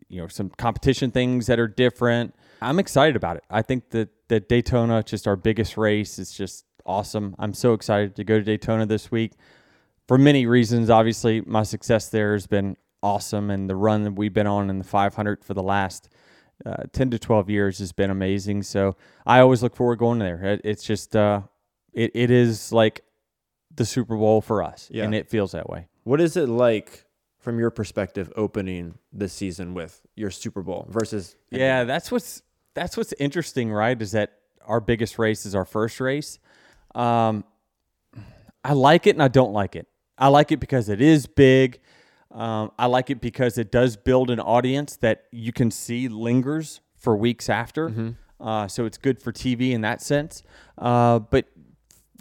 [0.09, 2.35] you know, some competition things that are different.
[2.61, 3.45] I'm excited about it.
[3.49, 7.37] I think that, that Daytona, just our biggest race, is just awesome.
[7.39, 9.33] I'm so excited to go to Daytona this week
[10.09, 10.91] for many reasons.
[10.91, 14.79] Obviously, my success there has been awesome, and the run that we've been on in
[14.79, 16.09] the 500 for the last
[16.65, 18.63] uh, 10 to 12 years has been amazing.
[18.63, 20.43] So I always look forward to going there.
[20.43, 21.43] It, it's just, uh,
[21.93, 23.03] it, it is like
[23.75, 25.05] the Super Bowl for us, Yeah.
[25.05, 25.89] and it feels that way.
[26.05, 27.05] What is it like
[27.39, 32.43] from your perspective opening this season with your Super Bowl versus Yeah, that's what's
[32.75, 34.01] that's what's interesting, right?
[34.01, 34.33] Is that
[34.67, 36.39] our biggest race is our first race.
[36.95, 37.45] Um,
[38.65, 39.87] I like it and I don't like it.
[40.19, 41.81] I like it because it is big.
[42.37, 46.81] Um, I like it because it does build an audience that you can see lingers
[46.99, 48.15] for weeks after.
[48.39, 50.43] Uh, so it's good for TV in that sense.
[50.77, 51.47] Uh, but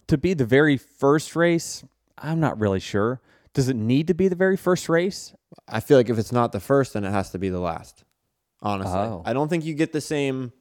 [0.07, 1.83] to be the very first race,
[2.17, 3.19] I'm not really sure.
[3.53, 5.33] Does it need to be the very first race?
[5.67, 8.05] I feel like if it's not the first, then it has to be the last.
[8.61, 9.21] Honestly, Oh.
[9.25, 10.53] I don't think you get the same.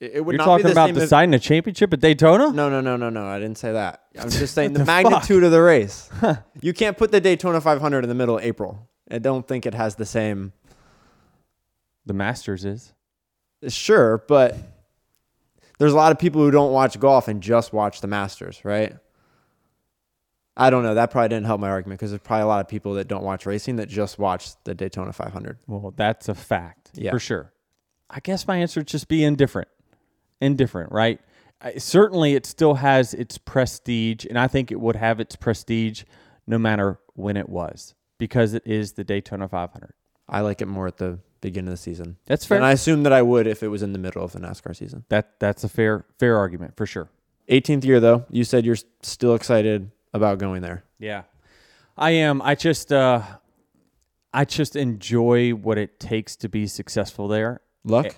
[0.00, 2.00] It, it would You're not talking be the about same if- deciding a championship at
[2.00, 2.52] Daytona?
[2.52, 3.26] No, no, no, no, no.
[3.26, 4.02] I didn't say that.
[4.18, 5.04] I'm just saying the, the fuck?
[5.04, 6.10] magnitude of the race.
[6.60, 8.88] you can't put the Daytona 500 in the middle of April.
[9.10, 10.52] I don't think it has the same.
[12.04, 12.92] The Masters is.
[13.68, 14.56] Sure, but
[15.78, 18.94] there's a lot of people who don't watch golf and just watch the Masters, right?
[20.56, 20.94] I don't know.
[20.94, 23.22] That probably didn't help my argument because there's probably a lot of people that don't
[23.24, 25.58] watch racing that just watch the Daytona 500.
[25.66, 27.10] Well, that's a fact Yeah.
[27.10, 27.52] for sure.
[28.08, 29.68] I guess my answer would just be indifferent.
[30.40, 31.20] Indifferent, right?
[31.78, 36.04] Certainly, it still has its prestige, and I think it would have its prestige
[36.46, 39.92] no matter when it was because it is the Daytona 500.
[40.28, 42.16] I like it more at the beginning of the season.
[42.26, 42.56] That's fair.
[42.56, 44.74] And I assume that I would if it was in the middle of the NASCAR
[44.76, 45.04] season.
[45.08, 47.08] that that's a fair fair argument for sure.
[47.48, 50.84] 18th year though, you said you're still excited about going there.
[50.98, 51.22] Yeah,
[51.96, 52.42] I am.
[52.42, 53.22] I just uh,
[54.32, 57.60] I just enjoy what it takes to be successful there.
[57.84, 58.16] Luck?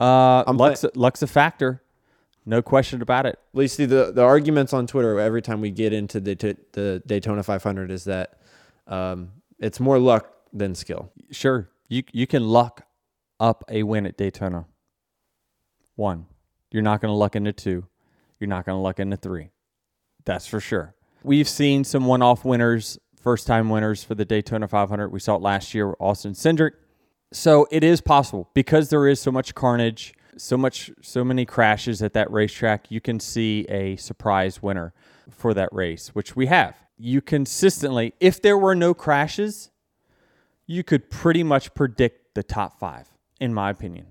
[0.00, 1.82] Uh, I'm luck's, luck's a factor,
[2.46, 3.38] no question about it.
[3.52, 6.34] Well, you see the the arguments on Twitter every time we get into the
[6.72, 8.40] the Daytona 500 is that
[8.86, 11.12] um, it's more luck than skill.
[11.30, 12.86] Sure, you you can luck
[13.38, 14.66] up a win at Daytona.
[15.96, 16.26] One,
[16.70, 17.86] you're not going to luck into two.
[18.38, 19.50] You're not going to luck into three.
[20.24, 20.94] That's for sure.
[21.22, 25.10] We've seen some one-off winners, first-time winners for the Daytona 500.
[25.10, 26.72] We saw it last year with Austin Cindric.
[27.32, 32.02] So it is possible because there is so much carnage, so much, so many crashes
[32.02, 32.90] at that racetrack.
[32.90, 34.92] You can see a surprise winner
[35.30, 36.76] for that race, which we have.
[36.98, 39.70] You consistently, if there were no crashes,
[40.66, 43.08] you could pretty much predict the top five,
[43.40, 44.06] in my opinion.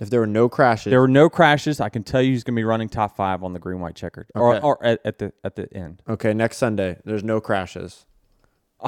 [0.00, 1.80] If there were no crashes, There were no crashes.
[1.80, 3.94] I can tell you who's going to be running top five on the green white
[3.94, 4.60] checkered, Okay.
[4.60, 6.02] or at, at the at the end.
[6.06, 8.04] okay, next Sunday there's no crashes.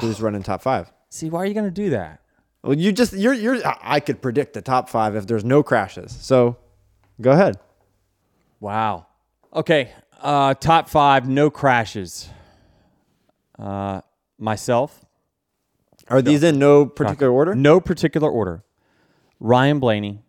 [0.01, 0.91] Who's running top five?
[1.09, 2.21] See, why are you going to do that?
[2.63, 3.65] Well, you just you're you're.
[3.65, 6.11] I- could predict the top five if there's no crashes.
[6.19, 6.57] So,
[7.21, 7.57] go ahead.
[8.59, 9.07] Wow.
[9.53, 9.91] Okay.
[10.21, 12.29] Uh, top five, no crashes.
[13.57, 14.01] Uh,
[14.37, 15.05] myself,
[16.09, 17.55] Are these in no particular order?
[17.55, 18.63] no particular order.
[19.39, 20.21] Ryan Blaney,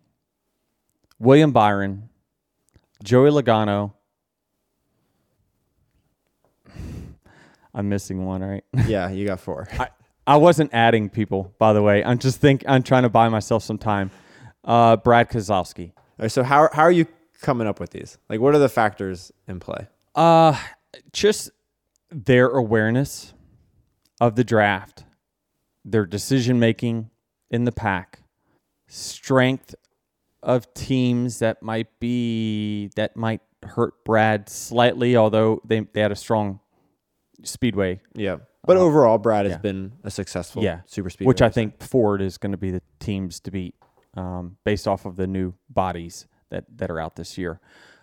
[1.19, 2.07] William Byron,
[3.03, 3.91] Joey Logano.
[7.73, 8.63] I'm missing one, right?
[8.87, 9.67] Yeah, you got four.
[9.79, 9.89] I,
[10.31, 12.05] I wasn't adding people, by the way.
[12.05, 14.11] I'm just think I'm trying to buy myself some time.
[14.63, 15.91] Uh, Brad Keselowski.
[16.17, 17.05] Right, so how how are you
[17.41, 18.17] coming up with these?
[18.29, 19.89] Like, what are the factors in play?
[20.15, 20.57] Uh,
[21.11, 21.51] just
[22.09, 23.33] their awareness
[24.21, 25.03] of the draft,
[25.83, 27.09] their decision making
[27.49, 28.21] in the pack,
[28.87, 29.75] strength
[30.41, 36.15] of teams that might be that might hurt Brad slightly, although they, they had a
[36.15, 36.61] strong
[37.43, 37.99] speedway.
[38.15, 42.21] Yeah, but overall, Brad has been a successful Yeah, super speed, which I think Ford
[42.21, 43.75] is going to be the teams to beat
[44.15, 47.59] um, based off of the new bodies that, that are out this year.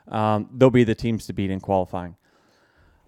[0.09, 2.17] Um, they'll be the teams to beat in qualifying.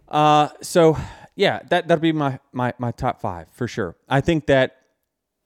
[0.09, 0.97] Uh, so
[1.37, 3.97] yeah, that that'll be my, my my top five for sure.
[4.09, 4.77] I think that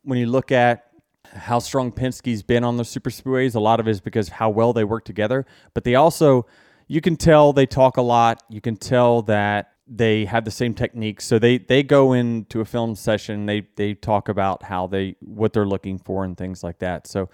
[0.02, 0.86] when you look at
[1.32, 4.34] how strong Penske's been on the super speedways, a lot of it is because of
[4.34, 5.46] how well they work together.
[5.74, 6.46] But they also,
[6.86, 8.42] you can tell they talk a lot.
[8.48, 11.24] You can tell that they have the same techniques.
[11.24, 13.46] So they they go into a film session.
[13.46, 17.06] They they talk about how they what they're looking for and things like that.
[17.06, 17.28] So,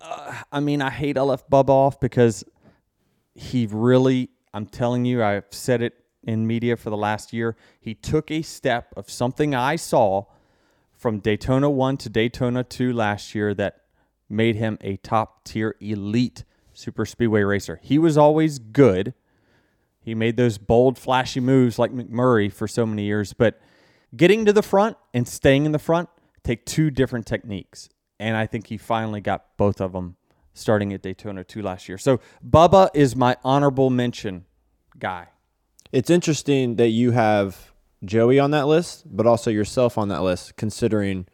[0.00, 2.44] uh, I mean, I hate I left Bubba off because
[3.34, 7.56] he really, I'm telling you, I've said it in media for the last year.
[7.80, 10.24] He took a step of something I saw
[10.92, 13.82] from Daytona 1 to Daytona 2 last year that
[14.28, 17.80] made him a top tier elite super speedway racer.
[17.82, 19.14] He was always good.
[20.00, 23.60] He made those bold, flashy moves like McMurray for so many years, but
[24.16, 26.08] getting to the front and staying in the front
[26.44, 27.88] take two different techniques.
[28.18, 30.16] And I think he finally got both of them
[30.54, 31.98] starting at Daytona 2 last year.
[31.98, 34.44] So Bubba is my honorable mention
[34.98, 35.28] guy.
[35.92, 37.72] it's interesting that you have
[38.04, 41.26] Joey on that list, but also yourself on that list, considering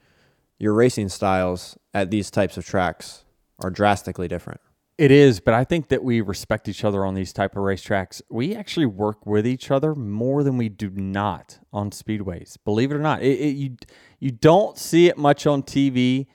[0.58, 3.24] your racing styles at these types of tracks
[3.58, 4.60] are drastically different.
[4.96, 8.22] It is, but I think that we respect each other on these type of racetracks.
[8.30, 12.56] We actually work with each other more than we do not on speedways.
[12.64, 13.76] Believe it or not, it, it, you
[14.20, 16.26] you don't see it much on TV,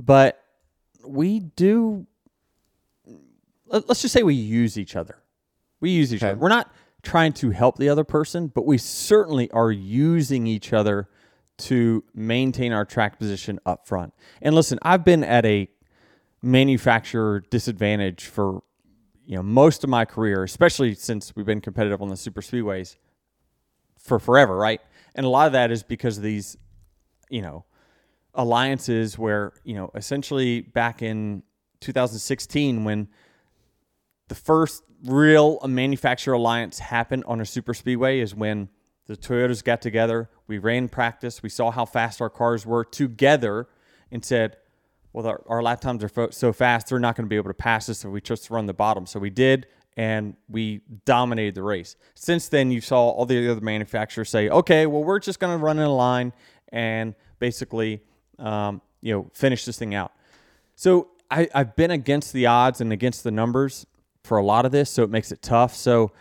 [0.00, 0.42] but
[1.06, 2.06] we do.
[3.66, 5.18] let- Let's just say we use each other.
[5.80, 6.32] We use each Okay.
[6.32, 6.40] other.
[6.40, 11.08] We're not trying to help the other person, but we certainly are using each other
[11.58, 14.12] to maintain our track position up front.
[14.42, 15.68] And listen, I've been at a
[16.42, 18.62] manufacturer disadvantage for
[19.24, 22.96] you know most of my career, especially since we've been competitive on the super speedways
[23.98, 24.80] for forever, right?
[25.14, 26.56] And a lot of that is because of these,
[27.28, 27.64] you know,
[28.34, 31.42] alliances where you know essentially back in
[31.80, 33.08] 2016 when
[34.28, 38.68] the first real manufacturer alliance happened on a super speedway is when
[39.06, 40.28] the Toyotas got together.
[40.46, 41.42] We ran practice.
[41.42, 43.68] We saw how fast our cars were together
[44.10, 44.56] and said,
[45.12, 47.50] well, our, our lap times are fo- so fast, they're not going to be able
[47.50, 49.06] to pass us if we just run the bottom.
[49.06, 49.66] So we did,
[49.96, 51.96] and we dominated the race.
[52.14, 55.62] Since then, you saw all the other manufacturers say, "Okay, well, we're just going to
[55.62, 56.32] run in a line
[56.70, 58.02] and basically,
[58.38, 60.12] um, you know, finish this thing out."
[60.76, 63.86] So I, I've been against the odds and against the numbers
[64.22, 65.74] for a lot of this, so it makes it tough.
[65.74, 66.12] So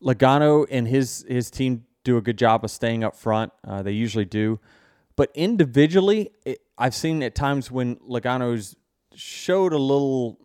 [0.00, 3.52] Logano and his his team do a good job of staying up front.
[3.66, 4.60] Uh, they usually do,
[5.16, 8.76] but individually, it, I've seen at times when Logano's
[9.14, 10.38] showed a little.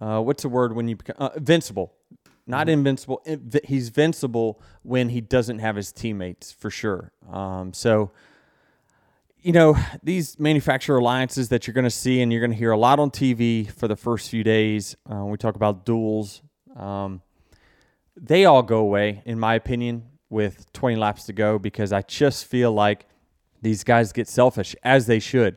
[0.00, 1.94] Uh, what's the word when you become uh, invincible?
[2.46, 3.22] Not invincible.
[3.26, 7.12] inv- He's vincible when he doesn't have his teammates for sure.
[7.30, 8.10] Um, so
[9.42, 12.70] you know, these manufacturer alliances that you're going to see and you're going to hear
[12.70, 14.96] a lot on TV for the first few days.
[15.10, 16.42] Uh, we talk about duels.
[16.76, 17.22] Um,
[18.16, 22.46] they all go away, in my opinion, with 20 laps to go because I just
[22.46, 23.06] feel like
[23.62, 25.56] these guys get selfish, as they should.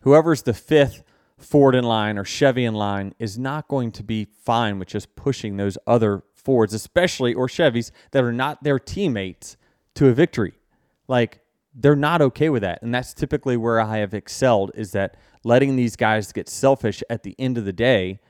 [0.00, 1.02] Whoever's the fifth
[1.38, 5.16] Ford in line or Chevy in line is not going to be fine with just
[5.16, 9.58] pushing those other Fords, especially or Chevys that are not their teammates
[9.94, 10.54] to a victory.
[11.06, 11.40] Like,
[11.74, 12.80] they're not okay with that.
[12.82, 17.22] And that's typically where I have excelled is that letting these guys get selfish at
[17.24, 18.20] the end of the day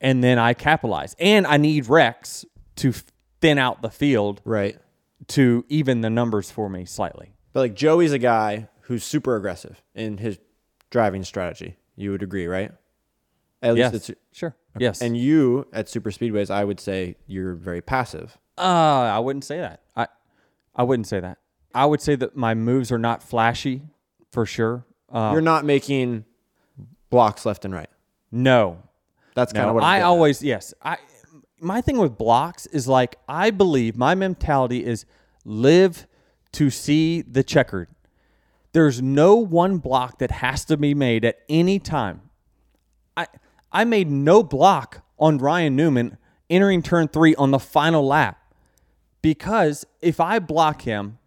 [0.00, 1.14] and then I capitalize.
[1.18, 2.46] And I need wrecks
[2.76, 2.92] to
[3.40, 4.78] thin out the field Right.
[5.28, 7.34] to even the numbers for me slightly.
[7.52, 10.38] But like Joey's a guy who's super aggressive in his
[10.90, 11.76] driving strategy.
[11.96, 12.72] You would agree, right?
[13.62, 13.92] At Yes.
[13.92, 14.56] least it's Sure.
[14.78, 15.02] Yes.
[15.02, 18.38] and you at super speedways, I would say you're very passive.
[18.58, 19.80] uh, I wouldn't say that.
[19.96, 20.06] I
[20.74, 21.38] I wouldn't say that.
[21.74, 23.82] I would say that my moves are not flashy
[24.30, 24.84] for sure.
[25.12, 26.24] Uh, you're not making
[27.10, 27.90] blocks left and right.
[28.30, 28.82] no.
[29.34, 30.08] That's kind No, of what I'm I getting at.
[30.08, 30.74] always yes.
[30.82, 30.98] I
[31.60, 35.04] my thing with blocks is like I believe my mentality is
[35.44, 36.06] live
[36.52, 37.88] to see the checkered.
[38.72, 42.22] There's no one block that has to be made at any time.
[43.16, 43.26] I
[43.72, 48.38] I made no block on Ryan Newman entering turn 3 on the final lap
[49.22, 51.18] because if I block him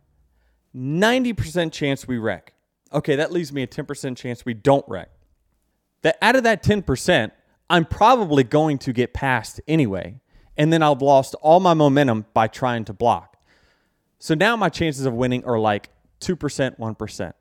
[0.76, 2.54] 90% chance we wreck.
[2.92, 5.10] Okay, that leaves me a 10% chance we don't wreck
[6.04, 7.32] that out of that 10%,
[7.70, 10.20] I'm probably going to get past anyway.
[10.56, 13.33] And then I've lost all my momentum by trying to block.
[14.24, 15.90] So now my chances of winning are like
[16.22, 17.34] 2%, 1%.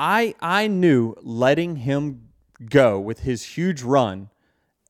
[0.00, 2.30] I I knew letting him
[2.68, 4.28] go with his huge run,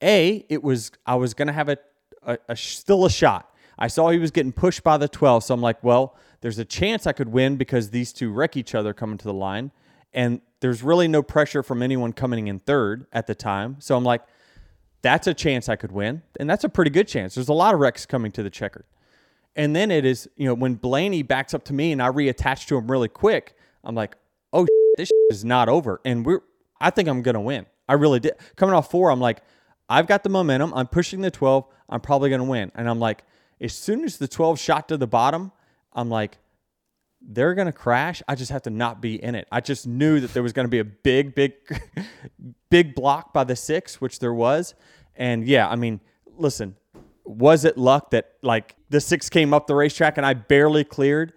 [0.03, 1.77] A, it was I was going to have a,
[2.23, 3.55] a, a still a shot.
[3.79, 6.65] I saw he was getting pushed by the 12, so I'm like, well, there's a
[6.65, 9.71] chance I could win because these two wreck each other coming to the line
[10.15, 13.77] and there's really no pressure from anyone coming in third at the time.
[13.81, 14.23] So I'm like,
[15.03, 17.35] that's a chance I could win, and that's a pretty good chance.
[17.35, 18.87] There's a lot of wrecks coming to the checkered.
[19.55, 22.67] And then it is, you know, when Blaney backs up to me and I reattach
[22.69, 24.17] to him really quick, I'm like,
[24.53, 26.01] oh, this is not over.
[26.05, 26.41] And we're,
[26.81, 27.67] I think I'm going to win.
[27.89, 28.33] I really did.
[28.57, 29.43] Coming off four, I'm like,
[29.89, 30.73] I've got the momentum.
[30.75, 31.67] I'm pushing the 12.
[31.89, 32.73] I'm probably going to win.
[32.75, 33.25] And I'm like,
[33.61, 35.53] as soon as the 12 shot to the bottom,
[35.93, 36.39] I'm like,
[37.21, 38.23] they're going to crash.
[38.27, 39.47] I just have to not be in it.
[39.53, 41.53] I just knew that there was going to be a big, big,
[42.71, 44.75] big block by the six, which there was.
[45.15, 46.01] And yeah, I mean,
[46.37, 46.77] listen,
[47.25, 51.33] was it luck that like the six came up the racetrack and I barely cleared?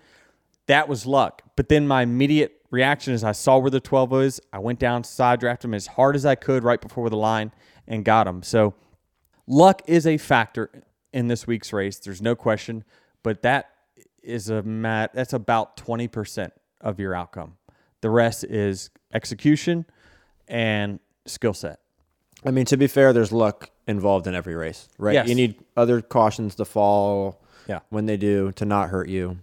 [0.68, 1.44] That was luck.
[1.56, 4.42] But then my immediate reaction is I saw where the 12 was.
[4.52, 7.52] I went down, side drafted him as hard as I could right before the line
[7.88, 8.42] and got him.
[8.44, 8.74] So
[9.48, 10.70] luck is a factor
[11.14, 12.00] in this week's race.
[12.00, 12.84] There's no question.
[13.24, 13.70] But that
[14.22, 17.58] is a mat that's about 20% of your outcome.
[18.02, 19.86] The rest is execution
[20.48, 21.80] and skill set.
[22.46, 25.14] I mean, to be fair, there's luck involved in every race, right?
[25.14, 25.28] Yes.
[25.28, 27.80] You need other cautions to fall Yeah.
[27.90, 29.38] when they do to not hurt you.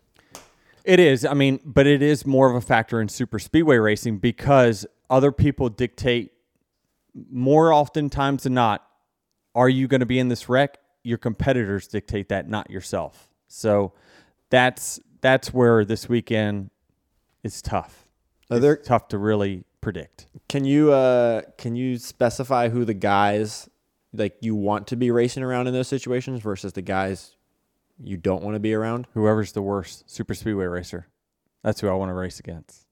[0.84, 1.24] It is.
[1.24, 5.30] I mean, but it is more of a factor in super speedway racing because other
[5.32, 6.32] people dictate
[7.30, 8.86] more oftentimes than not
[9.54, 10.78] are you going to be in this wreck?
[11.04, 13.28] Your competitors dictate that, not yourself.
[13.48, 13.92] So
[14.50, 16.70] that's that's where this weekend
[17.44, 18.08] is tough.
[18.50, 20.26] Are there- It's tough to really predict.
[20.48, 23.68] Can you uh can you specify who the guys
[24.14, 27.36] like you want to be racing around in those situations versus the guys
[28.02, 29.06] you don't want to be around?
[29.12, 31.08] Whoever's the worst super speedway racer,
[31.62, 32.86] that's who I want to race against.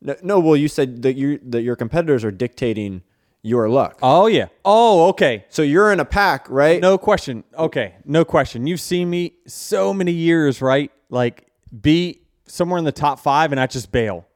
[0.00, 3.02] No, no well, you said that you that your competitors are dictating
[3.42, 3.98] your luck.
[4.02, 4.46] Oh yeah.
[4.64, 5.44] Oh okay.
[5.50, 6.80] So you're in a pack, right?
[6.80, 7.44] No question.
[7.58, 8.66] Okay, no question.
[8.66, 10.90] You've seen me so many years, right?
[11.10, 11.48] Like
[11.82, 14.26] be somewhere in the top five, and I just bail.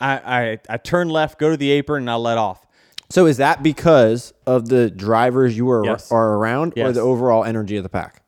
[0.00, 2.66] I I, I turn left, go to the apron, and I let off.
[3.08, 6.10] So is that because of the drivers you are Yes.
[6.10, 8.22] are around or the overall energy of the pack?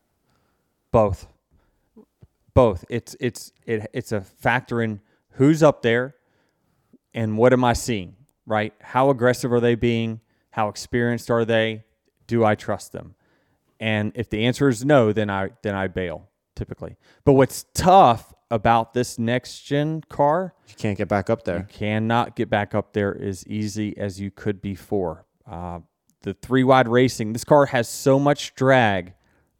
[0.92, 1.26] Both.
[2.54, 2.84] Both.
[2.88, 5.00] It's it's it, it's a factor in
[5.32, 6.14] who's up there,
[7.14, 8.16] and what am I seeing?
[8.46, 8.72] Right?
[8.80, 10.20] How aggressive are they being?
[10.50, 11.84] How experienced are they?
[12.26, 13.14] Do I trust them?
[13.80, 16.96] And if the answer is no, then I then I bail typically.
[17.24, 21.66] But what's tough about this next gen car, You can't get back up you there.
[21.70, 25.24] cannot get back up there as easy as you could before.
[25.50, 25.80] Uh,
[26.22, 29.12] the three wide racing, this car has so much drag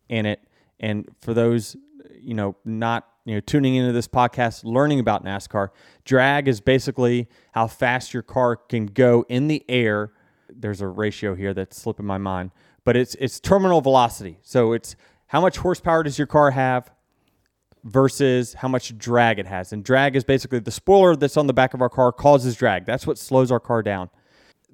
[0.08, 0.40] in it.
[0.80, 1.76] And for those,
[2.20, 5.68] you know, not you know tuning into this podcast, learning about NASCAR,
[6.04, 10.12] drag is basically how fast your car can go in the air.
[10.48, 12.52] There's a ratio here that's slipping my mind,
[12.84, 14.38] but it's it's terminal velocity.
[14.42, 16.90] So it's how much horsepower does your car have
[17.88, 19.72] versus how much drag it has.
[19.72, 22.84] And drag is basically the spoiler that's on the back of our car causes drag.
[22.84, 24.10] That's what slows our car down.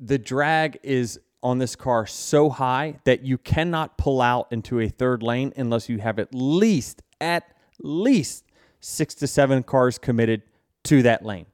[0.00, 4.88] The drag is on this car so high that you cannot pull out into a
[4.88, 7.44] third lane unless you have at least at
[7.80, 8.44] least
[8.80, 10.42] 6 to 7 cars committed
[10.84, 11.46] to that lane.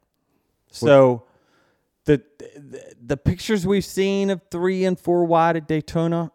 [0.70, 1.24] So
[2.04, 6.32] the, the the pictures we've seen of 3 and 4 wide at Daytona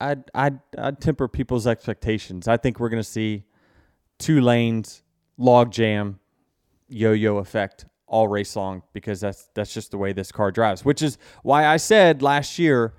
[0.00, 2.48] I'd, I'd, I'd temper people's expectations.
[2.48, 3.44] I think we're going to see
[4.20, 5.02] two lanes,
[5.36, 6.20] log jam,
[6.88, 10.84] yo-yo effect all race long because that's that's just the way this car drives.
[10.84, 12.94] Which is why I said last year,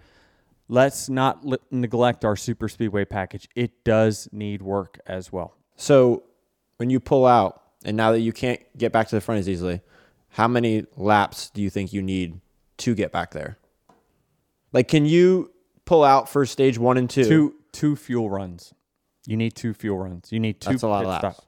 [0.68, 3.48] let's not li- neglect our super speedway package.
[3.56, 5.56] It does need work as well.
[5.76, 6.24] So
[6.78, 9.50] when you pull out, and now that you can't get back to the front as
[9.50, 9.82] easily,
[10.30, 12.40] how many laps do you think you need
[12.78, 13.58] to get back there?
[14.72, 15.52] Like, can you
[15.86, 17.26] pull out for stage one and two?
[17.26, 18.74] Two two fuel runs.
[19.26, 20.32] You need two fuel runs.
[20.32, 20.72] You need two.
[20.72, 21.38] That's a lot of laps.
[21.38, 21.48] stops.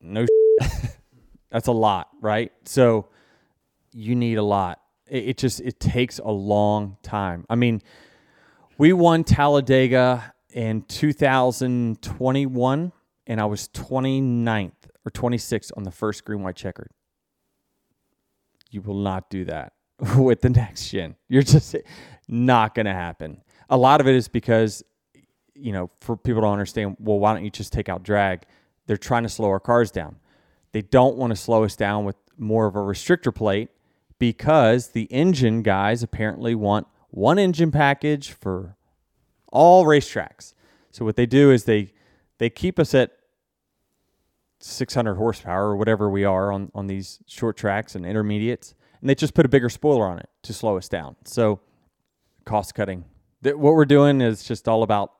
[0.00, 0.26] No,
[1.50, 2.52] that's a lot, right?
[2.64, 3.08] So
[3.92, 4.80] you need a lot.
[5.08, 7.44] It, it just it takes a long time.
[7.48, 7.82] I mean,
[8.78, 12.92] we won Talladega in 2021,
[13.26, 14.72] and I was 29th
[15.04, 16.90] or 26th on the first green white checkered.
[18.70, 19.74] You will not do that
[20.16, 21.16] with the next gen.
[21.28, 21.76] You're just
[22.28, 23.42] not going to happen.
[23.68, 24.82] A lot of it is because,
[25.54, 28.44] you know, for people to understand, well, why don't you just take out drag?
[28.86, 30.16] They're trying to slow our cars down.
[30.72, 33.70] They don't want to slow us down with more of a restrictor plate
[34.18, 38.76] because the engine guys apparently want one engine package for
[39.52, 40.54] all racetracks.
[40.90, 41.92] So what they do is they
[42.38, 43.12] they keep us at
[44.60, 49.14] 600 horsepower or whatever we are on on these short tracks and intermediates, and they
[49.14, 51.16] just put a bigger spoiler on it to slow us down.
[51.24, 51.60] So
[52.44, 53.04] cost cutting.
[53.42, 55.12] What we're doing is just all about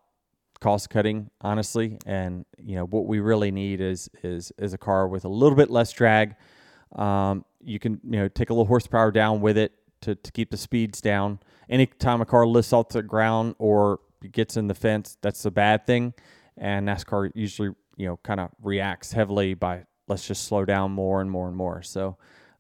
[0.62, 1.98] cost cutting, honestly.
[2.06, 5.56] And you know what we really need is is is a car with a little
[5.56, 6.36] bit less drag.
[6.94, 10.50] Um, you can you know take a little horsepower down with it to to keep
[10.50, 11.40] the speeds down.
[11.68, 14.00] Anytime a car lifts off the ground or
[14.30, 16.14] gets in the fence, that's a bad thing.
[16.56, 21.20] And NASCAR usually you know kind of reacts heavily by let's just slow down more
[21.20, 21.82] and more and more.
[21.82, 22.16] So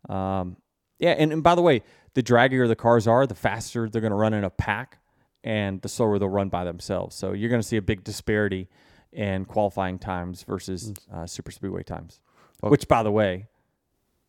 [0.08, 0.56] um,
[0.98, 1.82] yeah, and, and by the way,
[2.14, 4.98] the draggier the cars are, the faster they're going to run in a pack,
[5.44, 7.16] and the slower they'll run by themselves.
[7.16, 8.68] So you're going to see a big disparity
[9.12, 12.20] in qualifying times versus uh, super speedway times.
[12.60, 13.46] Which, by the way,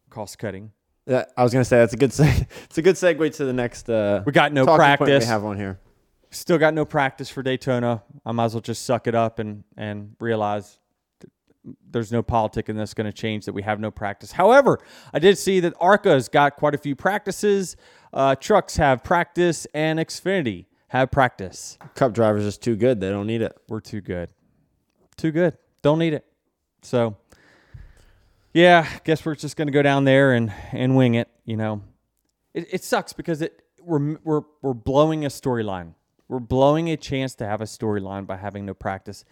[0.09, 0.72] cost cutting.
[1.05, 3.53] That- I was gonna say that's a good seg- it's a good segue to the
[3.53, 3.89] next.
[3.89, 5.24] Uh, We got no practice.
[5.24, 5.80] we have on here.
[6.32, 8.01] Still got no practice for Daytona.
[8.26, 10.80] I might as well just suck it up and and realize
[11.89, 14.32] there's no politic in this going to change that we have no practice.
[14.34, 14.80] However,
[15.14, 17.78] I did see that ARCA's got quite a few practices.
[18.11, 21.79] Uh, trucks have practice, and Xfinity have practice.
[21.95, 23.01] Cup drivers is too good.
[23.01, 23.57] They don't need it.
[23.67, 24.29] We're too good.
[25.17, 25.57] Too good.
[25.81, 26.23] Don't need it.
[26.83, 27.17] So,
[28.53, 31.29] yeah, guess we're just going to go down there and, and wing it.
[31.45, 31.81] You know,
[32.53, 35.95] it, it sucks because it we're, we're, we're blowing a storyline.
[36.27, 39.25] We're blowing a chance to have a storyline by having no practice.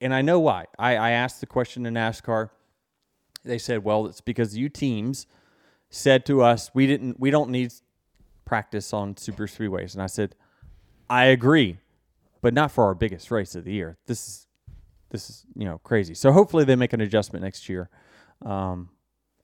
[0.00, 0.64] And I know why.
[0.78, 2.48] I, I asked the question in NASCAR.
[3.44, 5.26] They said, well, it's because you teams
[5.90, 7.72] said to us, we didn't, we don't need
[8.46, 9.92] practice on super speedways.
[9.92, 10.34] And I said,
[11.12, 11.78] I agree,
[12.40, 13.98] but not for our biggest race of the year.
[14.06, 14.46] This is
[15.10, 16.14] this is you know crazy.
[16.14, 17.90] So hopefully they make an adjustment next year.
[18.44, 18.88] Um,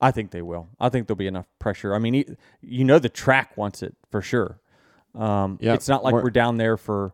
[0.00, 0.68] I think they will.
[0.80, 1.94] I think there'll be enough pressure.
[1.94, 2.24] I mean,
[2.62, 4.60] you, know the track wants it for sure.
[5.14, 7.12] Um, Yeah, it's not like we're- we're down there for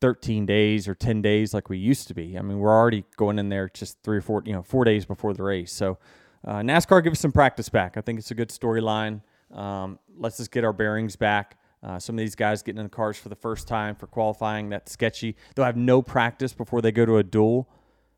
[0.00, 2.38] 13 days or 10 days like we used to be.
[2.38, 5.04] I mean, we're already going in there just three or four, you know, four days
[5.04, 5.72] before the race.
[5.72, 5.98] So
[6.44, 7.98] uh, NASCAR give us some practice back.
[7.98, 9.20] I think it's a good storyline.
[9.52, 11.58] Um, let's just get our bearings back.
[11.82, 14.68] Uh, some of these guys getting in the cars for the first time for qualifying,
[14.68, 15.36] that's sketchy.
[15.54, 17.68] They'll have no practice before they go to a duel.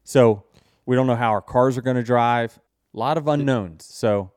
[0.02, 0.44] So
[0.84, 2.58] we don't know how our cars are going to drive.
[2.94, 3.84] A lot of unknowns.
[3.86, 4.32] So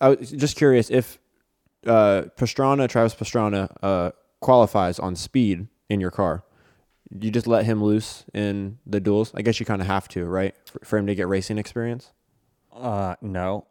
[0.00, 1.18] I was just curious if
[1.86, 6.44] uh, Pastrana, Travis Pastrana, uh, qualifies on speed in your car.
[7.10, 9.32] You just let him loose in the duels.
[9.34, 12.12] I guess you kind of have to, right, for, for him to get racing experience.
[12.72, 13.66] uh, no,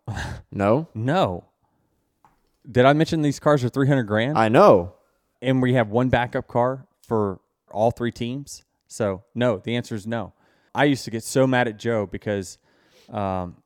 [0.52, 1.46] No, no.
[2.70, 4.38] Did I mention these cars are 300 grand?
[4.38, 4.94] I know.
[5.42, 7.40] And we have one backup car for
[7.72, 8.64] all three teams.
[8.88, 10.34] So no, the answer is no.
[10.74, 12.58] I used to get so mad at Joe because
[13.10, 13.58] um,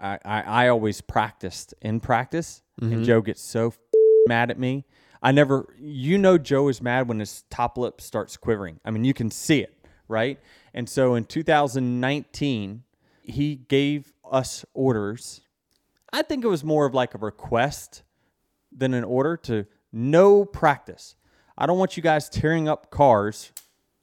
[0.00, 3.78] I, I I always practiced in practice, and Joe gets so f-
[4.26, 4.84] mad at me.
[5.22, 8.78] I never, you know, Joe is mad when his top lip starts quivering.
[8.84, 9.74] I mean, you can see it,
[10.06, 10.38] right?
[10.74, 12.84] And so in 2019,
[13.22, 15.40] he gave us orders.
[16.12, 18.02] I think it was more of like a request
[18.70, 21.16] than an order to no practice.
[21.56, 23.52] I don't want you guys tearing up cars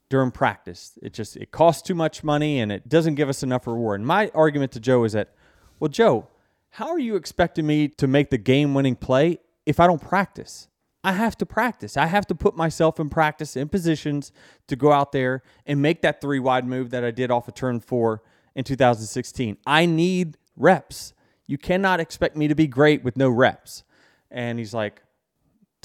[0.09, 0.97] during practice.
[1.01, 3.99] It just it costs too much money and it doesn't give us enough reward.
[3.99, 5.33] And my argument to Joe is that,
[5.79, 6.27] well, Joe,
[6.71, 10.67] how are you expecting me to make the game-winning play if I don't practice?
[11.05, 11.97] I have to practice.
[11.97, 14.31] I have to put myself in practice in positions
[14.67, 17.53] to go out there and make that three wide move that I did off of
[17.53, 18.23] turn four
[18.55, 19.57] in 2016.
[19.67, 21.13] I need reps.
[21.45, 23.83] You cannot expect me to be great with no reps.
[24.31, 25.03] And he's like,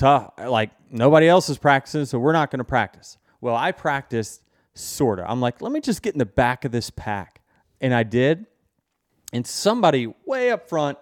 [0.00, 0.32] tough.
[0.38, 3.18] Like nobody else is practicing, so we're not going to practice.
[3.40, 4.42] Well, I practiced
[4.74, 5.26] sort of.
[5.28, 7.40] I'm like, let me just get in the back of this pack.
[7.80, 8.46] And I did.
[9.32, 10.98] And somebody way up front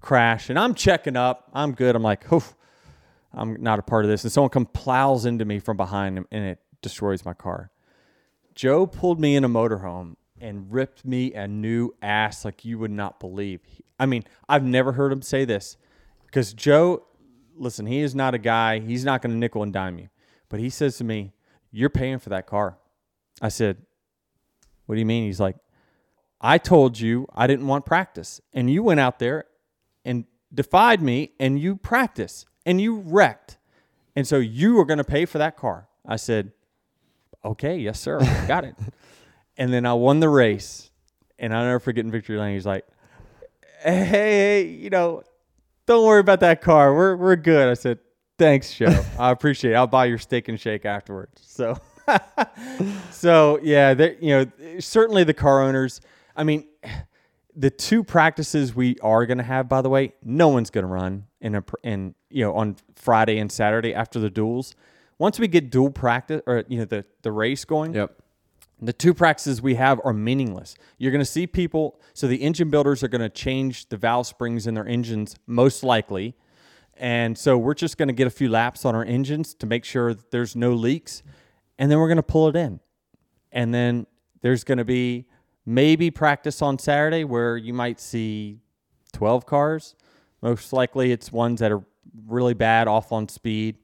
[0.00, 1.50] crashed, and I'm checking up.
[1.54, 1.94] I'm good.
[1.94, 2.56] I'm like, oof,
[3.32, 4.24] I'm not a part of this.
[4.24, 7.70] And someone comes plows into me from behind and it destroys my car.
[8.54, 12.90] Joe pulled me in a motorhome and ripped me a new ass like you would
[12.90, 13.60] not believe.
[13.98, 15.76] I mean, I've never heard him say this
[16.26, 17.04] because Joe,
[17.56, 20.08] listen, he is not a guy, he's not going to nickel and dime you.
[20.48, 21.32] But he says to me,
[21.70, 22.78] You're paying for that car.
[23.40, 23.78] I said,
[24.86, 25.24] What do you mean?
[25.24, 25.56] He's like,
[26.40, 28.40] I told you I didn't want practice.
[28.52, 29.44] And you went out there
[30.04, 33.58] and defied me and you practiced and you wrecked.
[34.16, 35.88] And so you are going to pay for that car.
[36.06, 36.52] I said,
[37.44, 38.18] Okay, yes, sir.
[38.46, 38.74] Got it.
[39.56, 40.90] and then I won the race.
[41.38, 42.86] And I'll never forget in Victory Lane, he's like,
[43.82, 45.22] Hey, hey, you know,
[45.90, 46.94] don't worry about that car.
[46.94, 47.68] We're we're good.
[47.68, 47.98] I said,
[48.38, 49.04] Thanks, Joe.
[49.18, 49.74] I appreciate it.
[49.74, 51.42] I'll buy your steak and shake afterwards.
[51.44, 51.76] So
[53.10, 56.00] so yeah, you know, certainly the car owners.
[56.36, 56.68] I mean,
[57.56, 60.88] the two practices we are going to have, by the way, no one's going to
[60.88, 64.76] run in a in you know on Friday and Saturday after the duels.
[65.18, 68.16] Once we get dual practice or you know the the race going, Yep.
[68.82, 70.74] The two practices we have are meaningless.
[70.98, 72.00] You're going to see people.
[72.14, 75.82] So the engine builders are going to change the valve springs in their engines most
[75.82, 76.34] likely.
[76.96, 79.84] And so we're just going to get a few laps on our engines to make
[79.84, 81.22] sure that there's no leaks.
[81.78, 82.80] And then we're going to pull it in.
[83.52, 84.06] And then
[84.42, 85.26] there's going to be
[85.66, 88.60] maybe practice on Saturday where you might see
[89.12, 89.94] 12 cars.
[90.42, 91.82] Most likely it's ones that are
[92.26, 93.78] really bad off on speed.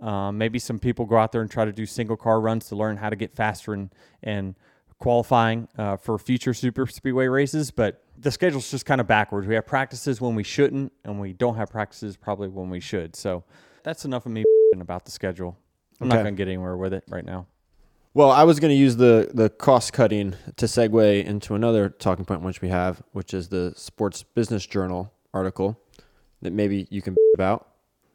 [0.00, 2.76] Um, maybe some people go out there and try to do single car runs to
[2.76, 3.90] learn how to get faster and,
[4.22, 4.54] and
[4.98, 7.70] qualifying uh, for future super speedway races.
[7.70, 9.46] But the schedule's just kind of backwards.
[9.46, 13.16] We have practices when we shouldn't, and we don't have practices probably when we should.
[13.16, 13.44] So
[13.82, 14.44] that's enough of me
[14.80, 15.56] about the schedule.
[16.00, 17.46] I'm not going to get anywhere with it right now.
[18.14, 22.26] Well, I was going to use the the cost cutting to segue into another talking
[22.26, 25.80] point which we have, which is the Sports Business Journal article
[26.42, 27.68] that maybe you can about.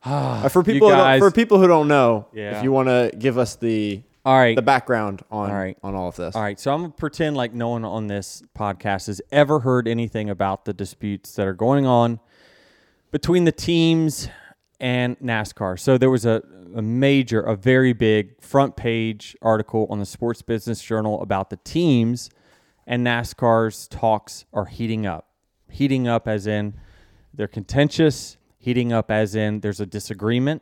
[0.03, 2.57] Uh, for people who don't- guys- for people who don't know, Yeah.
[2.57, 4.55] if you want to give us the All right.
[4.55, 5.77] the background on All right.
[5.83, 6.35] on all of this.
[6.35, 9.87] All right, so I'm gonna pretend like no one on this podcast has ever heard
[9.87, 12.19] anything about the disputes that are going on
[13.11, 14.29] between the teams
[14.79, 15.79] and NASCAR.
[15.79, 16.43] So there was a,
[16.75, 21.57] a major, a very big front page article on the Sports Business Journal about the
[21.57, 22.29] teams
[22.85, 25.27] and NASCAR's talks are heating up.
[25.69, 26.73] Heating up as in
[27.33, 30.61] they're contentious, heating up as in there's a disagreement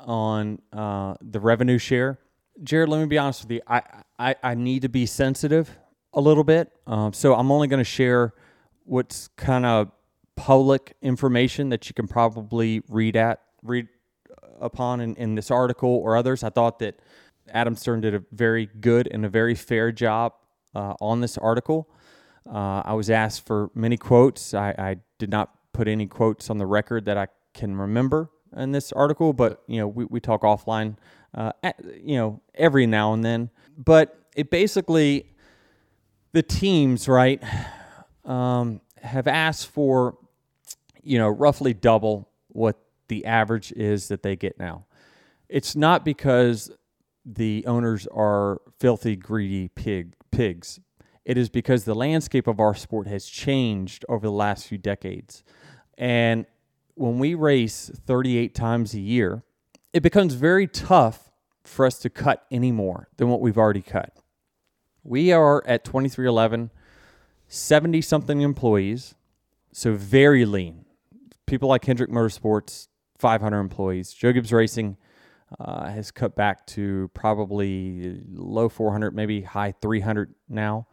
[0.00, 2.18] on uh, the revenue share.
[2.62, 3.60] Jared, let me be honest with you.
[3.66, 3.82] I,
[4.18, 5.78] I, I need to be sensitive
[6.12, 6.70] a little bit.
[6.86, 8.34] Um, so I'm only going to share
[8.84, 9.90] what's kind of
[10.36, 13.88] public information that you can probably read at read
[14.60, 16.42] upon in, in this article or others.
[16.42, 17.00] I thought that
[17.50, 20.32] Adam Stern did a very good and a very fair job
[20.74, 21.88] uh, on this article.
[22.46, 24.54] Uh, I was asked for many quotes.
[24.54, 28.72] I, I did not put any quotes on the record that I can remember in
[28.72, 30.96] this article, but you know we, we talk offline,
[31.34, 33.50] uh, at, you know every now and then.
[33.76, 35.26] But it basically
[36.32, 37.42] the teams right
[38.24, 40.16] um, have asked for
[41.02, 44.86] you know roughly double what the average is that they get now.
[45.48, 46.70] It's not because
[47.24, 50.80] the owners are filthy, greedy pig pigs.
[51.24, 55.44] It is because the landscape of our sport has changed over the last few decades.
[55.96, 56.46] And
[56.94, 59.44] when we race 38 times a year,
[59.92, 61.30] it becomes very tough
[61.64, 64.16] for us to cut any more than what we've already cut.
[65.04, 66.70] We are at 23XI,
[67.46, 69.14] 70 something employees,
[69.72, 70.84] so very lean.
[71.46, 74.12] People like Hendrick Motorsports, 500 employees.
[74.12, 74.96] Joe Gibbs Racing,
[75.58, 80.86] uh, has cut back to probably low 400, maybe high 300 now.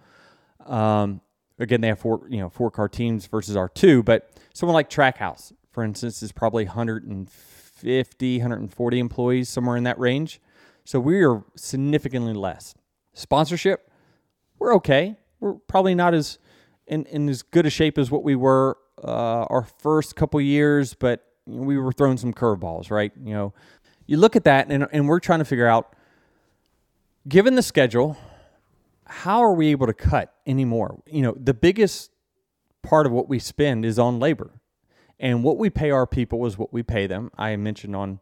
[0.70, 1.22] Um,
[1.58, 4.90] again, they have four, you know, four car teams versus our two, but someone like
[4.90, 10.40] Trackhouse, for instance, is probably 150, 140 employees, somewhere in that range.
[10.86, 12.76] So we are significantly less.
[13.14, 13.92] Sponsorship,
[14.58, 15.18] we're okay.
[15.40, 16.40] We're probably not as
[16.88, 20.94] in, in as good a shape as what we were uh, our first couple years,
[20.94, 23.12] but we were throwing some curveballs, right?
[23.24, 23.54] You know,
[24.06, 25.96] you look at that, and, and we're trying to figure out,
[27.28, 28.18] given the schedule,
[29.10, 31.02] how are we able to cut anymore?
[31.08, 32.12] You know, the biggest
[32.84, 34.62] part of what we spend is on labor,
[35.20, 37.32] and what we pay our people is what we pay them.
[37.38, 38.20] I mentioned on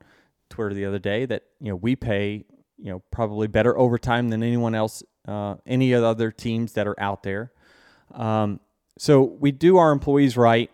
[0.50, 2.46] Twitter the other day that you know we pay
[2.78, 6.88] you know probably better overtime than anyone else, uh, any of the other teams that
[6.88, 7.52] are out there.
[8.14, 8.62] Um,
[8.98, 10.72] so we do our employees right.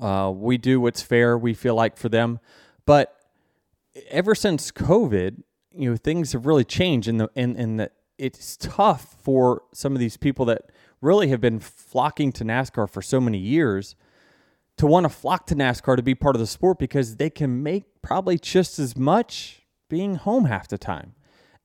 [0.00, 1.36] Uh, we do what's fair.
[1.36, 2.40] We feel like for them,
[2.86, 3.14] but
[4.08, 5.42] ever since COVID,
[5.72, 7.92] you know, things have really changed in the in in that
[8.22, 10.70] it's tough for some of these people that
[11.00, 13.96] really have been flocking to NASCAR for so many years
[14.76, 17.64] to want to flock to NASCAR to be part of the sport because they can
[17.64, 21.16] make probably just as much being home half the time.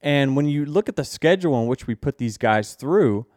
[0.02, 3.28] And when you look at the schedule in which we put these guys through,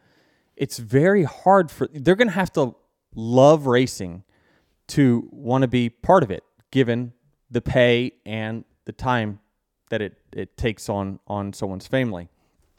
[0.56, 2.74] it's very hard for they're going to have to
[3.14, 4.24] love racing
[4.88, 7.12] to want to be part of it given
[7.50, 9.40] the pay and the time
[9.90, 12.30] that it, it takes on on someone's family.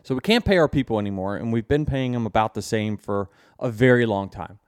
[0.03, 2.97] So we can't pay our people anymore, and we've been paying them about the same
[2.97, 3.29] for
[3.59, 4.59] a very long time.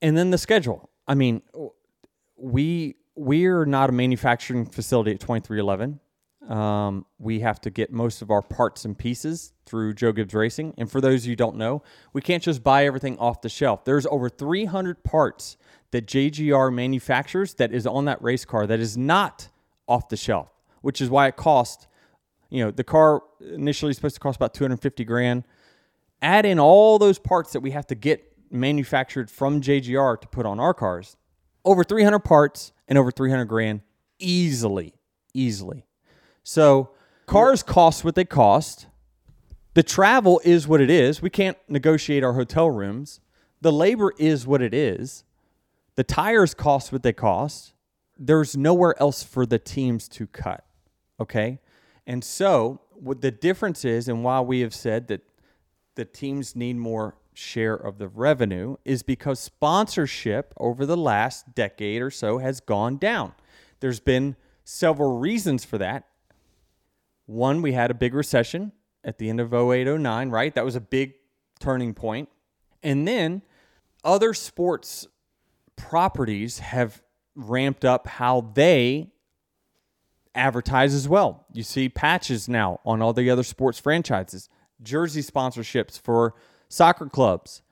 [0.00, 0.90] And then the schedule.
[1.06, 1.42] I mean,
[2.36, 5.98] we we're not a manufacturing facility at 23XI.
[6.48, 10.74] Um, we have to get most of our parts and pieces through Joe Gibbs Racing.
[10.76, 13.84] And for those you don't know, we can't just buy everything off the shelf.
[13.84, 15.56] There's over 300 parts
[15.92, 19.48] that JGR manufactures that is on that race car that is not
[19.86, 20.48] off the shelf,
[20.80, 21.86] which is why it cost,
[22.52, 25.44] you know, the car initially is supposed to cost about 250 grand.
[26.20, 30.44] Add in all those parts that we have to get manufactured from JGR to put
[30.44, 31.16] on our cars.
[31.64, 33.80] Over 300 parts and over 300 grand
[34.18, 34.92] easily,
[35.32, 35.86] easily.
[36.44, 36.90] So
[37.24, 38.86] cars cost what they cost.
[39.72, 41.22] The travel is what it is.
[41.22, 43.20] We can't negotiate our hotel rooms.
[43.62, 45.24] The labor is what it is.
[45.94, 47.72] The tires cost what they cost.
[48.18, 50.66] There's nowhere else for the teams to cut.
[51.18, 51.58] Okay.
[52.06, 55.22] And so, what the difference is, and why we have said that
[55.94, 62.02] the teams need more share of the revenue, is because sponsorship over the last decade
[62.02, 63.32] or so has gone down.
[63.80, 66.08] There's been several reasons for that.
[67.26, 68.72] One, we had a big recession
[69.04, 70.54] at the end of 08, 09, right?
[70.54, 71.14] That was a big
[71.60, 72.28] turning point.
[72.82, 73.42] And then
[74.04, 75.06] other sports
[75.76, 77.02] properties have
[77.34, 79.11] ramped up how they
[80.34, 81.46] advertise as well.
[81.52, 84.48] You see patches now on all the other sports franchises,
[84.82, 86.34] jersey sponsorships for
[86.68, 87.62] soccer clubs,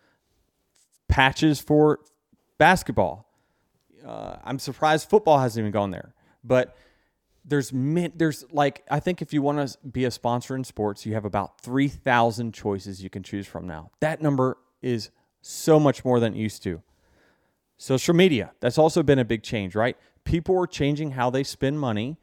[1.09, 2.01] patches for
[2.59, 3.27] basketball.
[4.07, 6.15] Uh, I'm surprised football hasn't even gone there.
[6.45, 6.77] But
[7.45, 11.15] there's there's like I think if you want to be a sponsor in sports, you
[11.15, 13.91] have about 3,000 choices you can choose from now.
[14.01, 15.11] That number is
[15.43, 16.83] so much more than it used to.
[17.79, 19.97] Social media, that's also been a big change, right?
[20.25, 22.19] People are changing how they spend money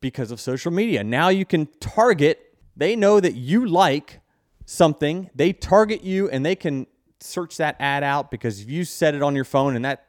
[0.00, 1.02] because of social media.
[1.02, 4.20] Now you can target, they know that you like
[4.66, 6.86] something, they target you and they can
[7.20, 10.04] search that ad out because you set it on your phone and that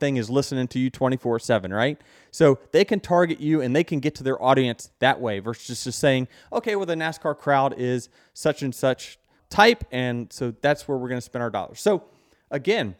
[0.00, 2.00] thing is listening to you 24 7, right?
[2.30, 5.84] So they can target you and they can get to their audience that way versus
[5.84, 9.18] just saying, okay, well, the NASCAR crowd is such and such
[9.50, 9.84] type.
[9.92, 11.80] And so that's where we're going to spend our dollars.
[11.80, 12.04] So
[12.50, 12.96] again,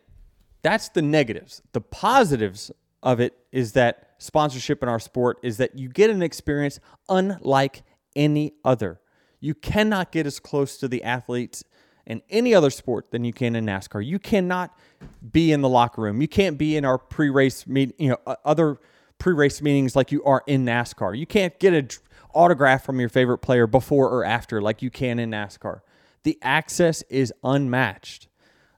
[0.63, 1.63] that's the negatives.
[1.73, 2.71] The positives
[3.03, 7.83] of it is that sponsorship in our sport is that you get an experience unlike
[8.15, 9.01] any other.
[9.41, 11.65] You cannot get as close to the athletes
[12.07, 14.05] in any other sport than you can in NASCAR.
[14.05, 14.77] You cannot
[15.33, 16.21] be in the locker room.
[16.21, 18.79] You can't be in our pre-race meet, you know, other
[19.19, 21.17] pre-race meetings like you are in NASCAR.
[21.17, 21.89] You can't get an
[22.35, 25.81] autograph from your favorite player before or after like you can in NASCAR.
[26.25, 28.29] The access is unmatched.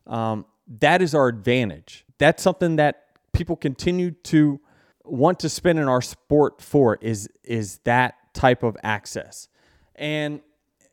[0.06, 0.46] Um,
[0.80, 2.04] that is our advantage.
[2.18, 4.60] That's something that people continue to
[5.04, 9.48] want to spend in our sport for is is that type of access.
[9.94, 10.40] And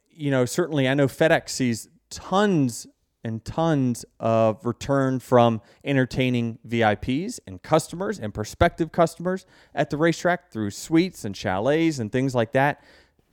[0.09, 2.87] you know, certainly I know FedEx sees tons
[3.23, 9.45] and tons of return from entertaining VIPs and customers and prospective customers
[9.75, 12.83] at the racetrack through suites and chalets and things like that.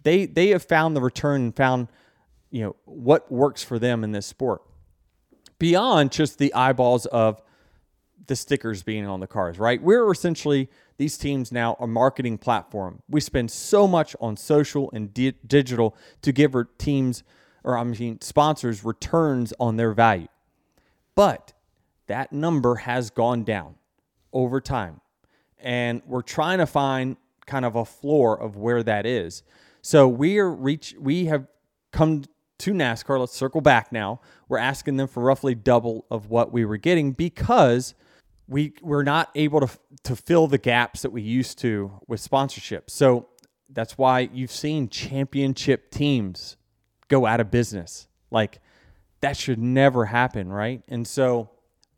[0.03, 1.89] They they have found the return and found
[2.51, 4.63] you know what works for them in this sport.
[5.59, 7.41] Beyond just the eyeballs of
[8.27, 9.81] the stickers being on the cars, right?
[9.81, 13.03] We're essentially these teams now a marketing platform.
[13.09, 17.23] We spend so much on social and di- digital to give our teams
[17.65, 20.29] or I mean sponsors returns on their value.
[21.15, 21.53] But
[22.07, 23.75] that number has gone down
[24.33, 25.01] over time.
[25.59, 27.17] And we're trying to find
[27.47, 29.43] kind of a floor of where that is.
[29.83, 31.47] So we are reach we have
[31.93, 32.25] come
[32.59, 33.19] to NASCAR.
[33.19, 34.21] Let's circle back now.
[34.49, 37.95] We're asking them for roughly double of what we were getting because
[38.49, 39.69] we we're not able to
[40.05, 42.91] to fill the gaps that we used to with sponsorship.
[42.91, 43.29] So
[43.69, 46.57] that's why you've seen championship teams
[47.09, 48.07] go out of business.
[48.31, 48.61] Like
[49.21, 50.83] that should never happen, right?
[50.89, 51.51] And so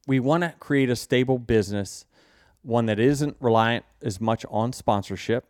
[0.07, 2.07] we want to create a stable business,
[2.63, 5.45] one that isn't reliant as much on sponsorship.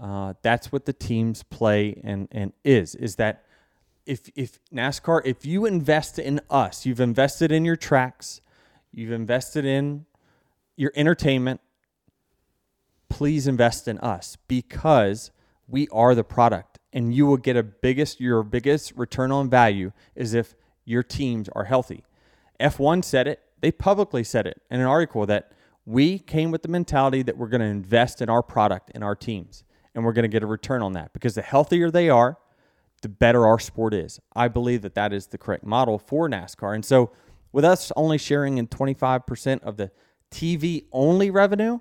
[0.00, 3.44] Uh, that's what the teams play and and is is that
[4.06, 8.40] if if NASCAR if you invest in us, you've invested in your tracks,
[8.92, 10.06] you've invested in
[10.78, 11.60] your entertainment,
[13.08, 15.32] please invest in us because
[15.66, 19.92] we are the product and you will get a biggest your biggest return on value
[20.14, 20.54] is if
[20.84, 22.04] your teams are healthy.
[22.60, 25.50] F1 said it, they publicly said it in an article that
[25.84, 29.16] we came with the mentality that we're going to invest in our product and our
[29.16, 29.64] teams
[29.94, 32.38] and we're going to get a return on that because the healthier they are,
[33.02, 34.20] the better our sport is.
[34.36, 36.72] I believe that that is the correct model for NASCAR.
[36.72, 37.10] And so
[37.50, 39.90] with us only sharing in 25% of the
[40.30, 41.80] TV only revenue,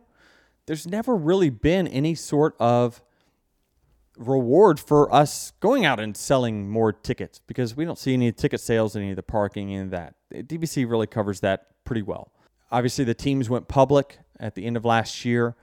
[0.66, 3.02] there's never really been any sort of
[4.18, 8.60] reward for us going out and selling more tickets because we don't see any ticket
[8.60, 10.16] sales, any of the parking, any of that.
[10.34, 12.32] DBC really covers that pretty well.
[12.72, 15.56] Obviously, the teams went public at the end of last year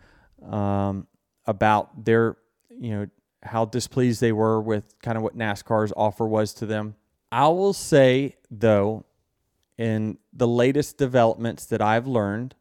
[0.42, 1.06] um,
[1.46, 2.36] about their,
[2.70, 3.06] you know,
[3.42, 6.94] how displeased they were with kind of what NASCAR's offer was to them.
[7.30, 9.04] I will say, though,
[9.76, 12.54] in the latest developments that I've learned,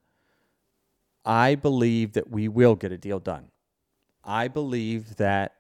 [1.26, 3.50] I believe that we will get a deal done.
[4.24, 5.54] I believe that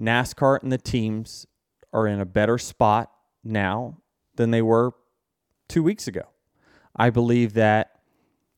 [0.00, 1.46] NASCAR and the teams
[1.92, 3.10] are in a better spot
[3.42, 3.98] now
[4.34, 4.92] than they were
[5.68, 6.22] two weeks ago.
[6.96, 8.00] I believe that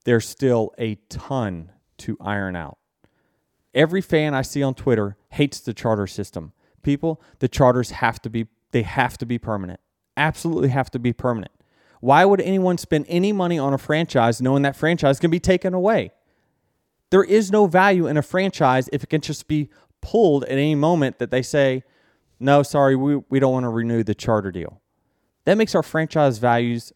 [0.04, 2.78] there's still a ton to iron out.
[3.74, 6.52] Every fan I see on Twitter hates the charter system.
[6.82, 9.80] People, the charters have to be they have to be permanent.
[10.16, 11.52] Absolutely have to be permanent.
[12.00, 15.72] Why would anyone spend any money on a franchise knowing that franchise can be taken
[15.72, 16.12] away?
[17.10, 20.74] There is no value in a franchise if it can just be pulled at any
[20.74, 21.84] moment that they say,
[22.38, 24.80] no, sorry, we, we don't want to renew the charter deal.
[25.44, 26.92] That makes our franchise values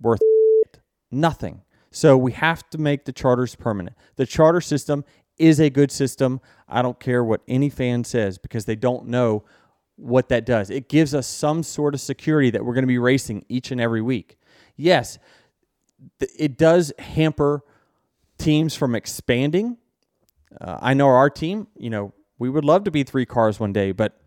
[0.00, 0.20] worth
[1.10, 1.62] nothing.
[1.90, 3.96] So we have to make the charters permanent.
[4.16, 5.04] The charter system
[5.38, 6.40] is a good system.
[6.68, 9.44] I don't care what any fan says because they don't know
[9.96, 10.70] what that does.
[10.70, 13.80] It gives us some sort of security that we're going to be racing each and
[13.80, 14.38] every week.
[14.76, 15.18] Yes,
[16.36, 17.62] it does hamper
[18.44, 19.78] teams from expanding.
[20.60, 23.72] Uh, I know our team, you know, we would love to be three cars one
[23.72, 24.20] day, but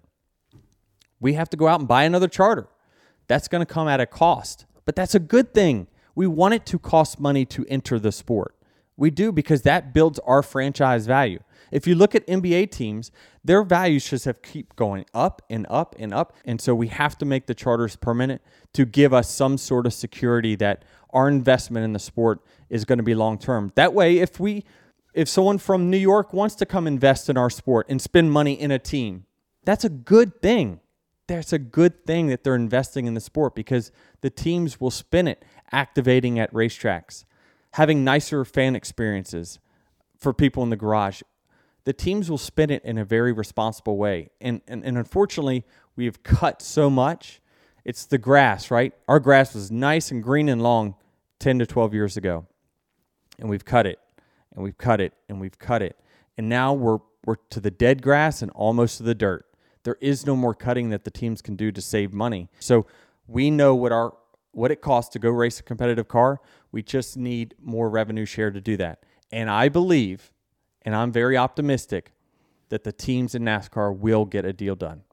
[1.19, 2.67] we have to go out and buy another charter.
[3.27, 5.87] That's going to come at a cost, but that's a good thing.
[6.15, 8.55] We want it to cost money to enter the sport.
[8.95, 11.39] We do because that builds our franchise value.
[11.71, 13.11] If you look at NBA teams,
[13.43, 16.33] their values just have keep going up and up and up.
[16.45, 18.41] And so we have to make the charters permanent
[18.73, 22.97] to give us some sort of security that our investment in the sport is going
[22.97, 23.71] to be long term.
[23.75, 24.63] That way, if we
[25.13, 28.53] if someone from New York wants to come invest in our sport and spend money
[28.53, 29.25] in a team,
[29.65, 30.79] that's a good thing.
[31.27, 33.91] That's a good thing that they're investing in the sport because
[34.21, 37.25] the teams will spin it activating at racetracks,
[37.73, 39.59] having nicer fan experiences
[40.17, 41.21] for people in the garage.
[41.83, 44.29] The teams will spin it in a very responsible way.
[44.39, 47.41] And, and, and unfortunately, we have cut so much.
[47.87, 48.93] It's the grass, right?
[49.07, 50.95] Our grass was nice and green and long
[51.39, 52.45] 10 to 12 years ago.
[53.39, 53.97] And we've cut it
[54.53, 55.97] and we've cut it and we've cut it.
[56.37, 59.45] And now we're we're to the dead grass and almost to the dirt.
[59.83, 62.49] There is no more cutting that the teams can do to save money.
[62.59, 62.87] So
[63.25, 64.13] we know what our
[64.51, 66.41] what it costs to go race a competitive car.
[66.73, 69.03] We just need more revenue share to do that.
[69.31, 70.33] And I believe,
[70.81, 72.11] and I'm very optimistic,
[72.67, 75.03] that the teams in NASCAR will get a deal done.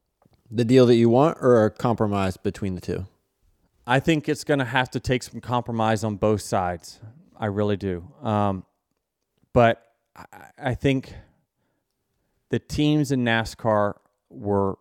[0.55, 3.07] The deal that you want or a compromise between the two?
[3.89, 7.01] I think it's going to have to take some compromise on both sides.
[7.37, 8.09] I really do.
[8.23, 8.65] Um,
[9.53, 9.85] but
[10.15, 10.25] I,
[10.57, 11.13] I think
[12.51, 13.95] the teams in NASCAR
[14.31, 14.79] were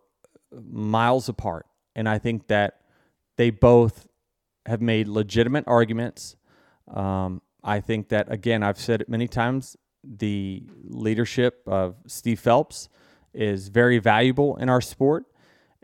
[0.52, 1.66] miles apart.
[1.96, 2.80] And I think that
[3.36, 4.06] they both
[4.66, 6.36] have made legitimate arguments.
[6.86, 12.88] Um, I think that, again, I've said it many times the leadership of Steve Phelps
[13.32, 15.24] is very valuable in our sport.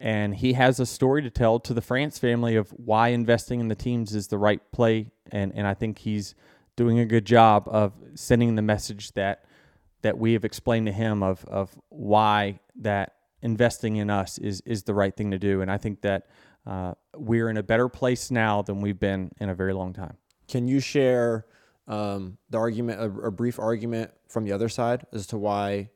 [0.01, 3.68] And he has a story to tell to the France family of why investing in
[3.68, 5.11] the teams is the right play.
[5.30, 6.34] And, and I think he's
[6.74, 9.44] doing a good job of sending the message that
[10.03, 14.84] that we have explained to him of of why that investing in us is is
[14.84, 15.61] the right thing to do.
[15.61, 16.26] And I think that
[16.66, 20.16] uh, we're in a better place now than we've been in a very long time.
[20.48, 21.46] Can you share
[21.86, 25.90] um, the argument, a, a brief argument from the other side as to why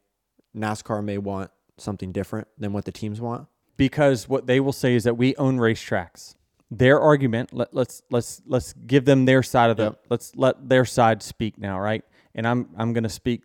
[0.56, 3.46] NASCAR may want something different than what the teams want?
[3.76, 6.34] Because what they will say is that we own racetracks.
[6.70, 10.06] Their argument, let, let's let's let's give them their side of the Yep.
[10.08, 12.04] let's let their side speak now, right?
[12.34, 13.42] And I'm I'm going to speak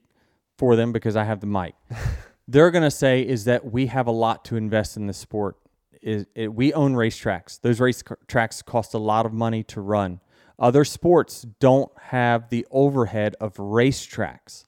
[0.57, 1.75] for them because I have the mic.
[2.47, 5.57] They're going to say is that we have a lot to invest in this sport.
[6.01, 7.59] Is it, we own racetracks.
[7.61, 10.21] Those racetracks cost a lot of money to run.
[10.57, 14.65] Other sports don't have the overhead of racetracks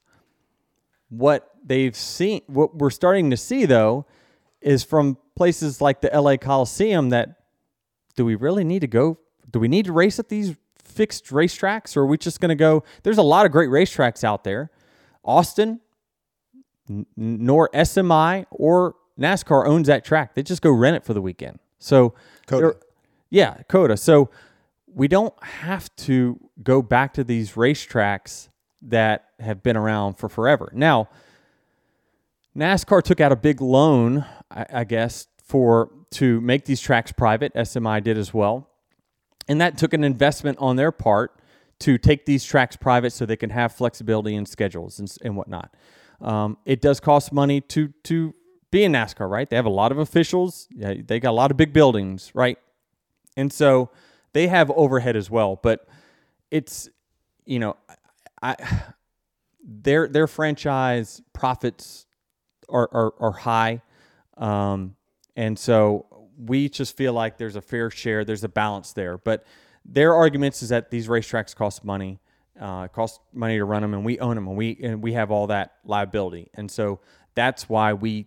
[1.12, 4.06] what they've seen what we're starting to see though
[4.62, 7.36] is from places like the LA Coliseum that
[8.16, 9.18] do we really need to go
[9.50, 12.54] do we need to race at these fixed racetracks or are we just going to
[12.54, 12.84] go?
[13.02, 14.70] There's a lot of great racetracks out there.
[15.24, 15.80] Austin
[16.88, 20.34] n- nor SMI or NASCAR owns that track.
[20.34, 21.58] They just go rent it for the weekend.
[21.78, 22.14] So
[22.46, 22.76] COTA.
[23.30, 23.96] yeah COTA.
[23.96, 24.30] So
[24.86, 28.48] we don't have to go back to these racetracks
[28.82, 30.70] that have been around for forever.
[30.74, 31.08] Now,
[32.56, 37.54] NASCAR took out a big loan, I, I guess, for to make these tracks private.
[37.54, 38.68] SMI did as well,
[39.48, 41.40] and that took an investment on their part
[41.80, 45.74] to take these tracks private so they can have flexibility in schedules and, and whatnot.
[46.20, 48.34] Um, it does cost money to to
[48.70, 49.48] be in NASCAR, right?
[49.48, 50.68] They have a lot of officials.
[50.70, 52.58] Yeah, they got a lot of big buildings, right?
[53.36, 53.90] And so
[54.32, 55.86] they have overhead as well, but
[56.50, 56.88] it's
[57.44, 57.76] you know,
[58.40, 58.56] I
[59.64, 62.06] their their franchise profits
[62.68, 63.82] are are, are high,
[64.36, 64.96] um,
[65.36, 66.06] and so
[66.38, 69.18] we just feel like there's a fair share, there's a balance there.
[69.18, 69.44] But
[69.84, 72.20] their arguments is that these racetracks cost money,
[72.60, 75.30] uh, cost money to run them, and we own them, and we and we have
[75.30, 77.00] all that liability, and so
[77.34, 78.26] that's why we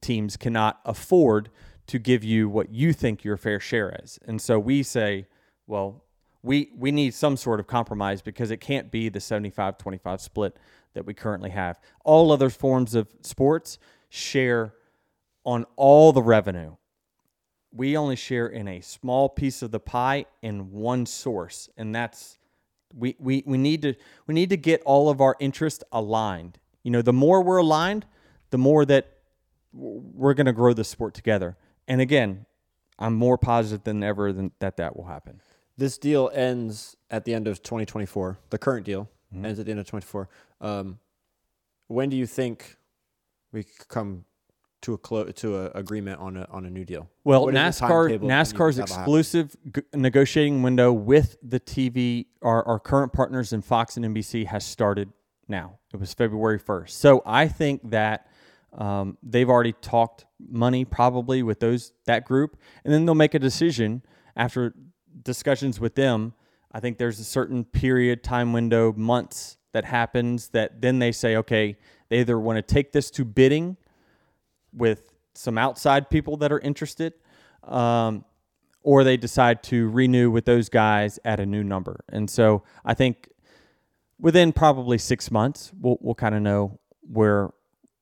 [0.00, 1.50] teams cannot afford
[1.86, 4.18] to give you what you think your fair share is.
[4.26, 5.26] And so we say,
[5.66, 6.04] well,
[6.42, 10.56] we we need some sort of compromise because it can't be the 75-25 split
[10.94, 11.80] that we currently have.
[12.04, 13.78] All other forms of sports
[14.08, 14.74] share
[15.46, 16.76] on all the revenue.
[17.72, 22.38] We only share in a small piece of the pie in one source, and that's
[22.94, 23.94] we, we, we need to
[24.26, 26.58] we need to get all of our interests aligned.
[26.82, 28.06] You know, the more we're aligned,
[28.50, 29.12] the more that
[29.72, 31.56] we're going to grow the sport together.
[31.88, 32.46] And again,
[32.98, 35.40] I'm more positive than ever than that that will happen.
[35.76, 38.38] This deal ends at the end of 2024.
[38.50, 39.44] The current deal Mm-hmm.
[39.44, 40.28] ends at the end of 24.
[40.60, 40.98] Um,
[41.88, 42.76] when do you think
[43.52, 44.24] we come
[44.86, 47.08] to a clo- to a agreement on a on a new deal?
[47.24, 49.02] Well, What NASCAR timetable that you NASCAR's think that will happen?
[49.20, 54.46] exclusive g- negotiating window with the TV, our, our current partners in Fox and NBC,
[54.46, 55.12] has started
[55.48, 55.78] now.
[55.92, 56.90] It was February 1st.
[56.90, 58.28] So I think that
[58.72, 63.38] um, they've already talked money probably with those that group, and then they'll make a
[63.40, 64.02] decision
[64.36, 64.72] after
[65.22, 66.32] discussions with them.
[66.70, 71.36] I think there's a certain period, time window, months that happens that then they say,
[71.36, 71.76] okay,
[72.08, 73.76] they either want to take this to bidding
[74.76, 77.14] with some outside people that are interested,
[77.64, 78.24] um,
[78.82, 82.04] or they decide to renew with those guys at a new number.
[82.08, 83.28] And so I think
[84.18, 87.50] within probably six months, we'll we'll kind of know where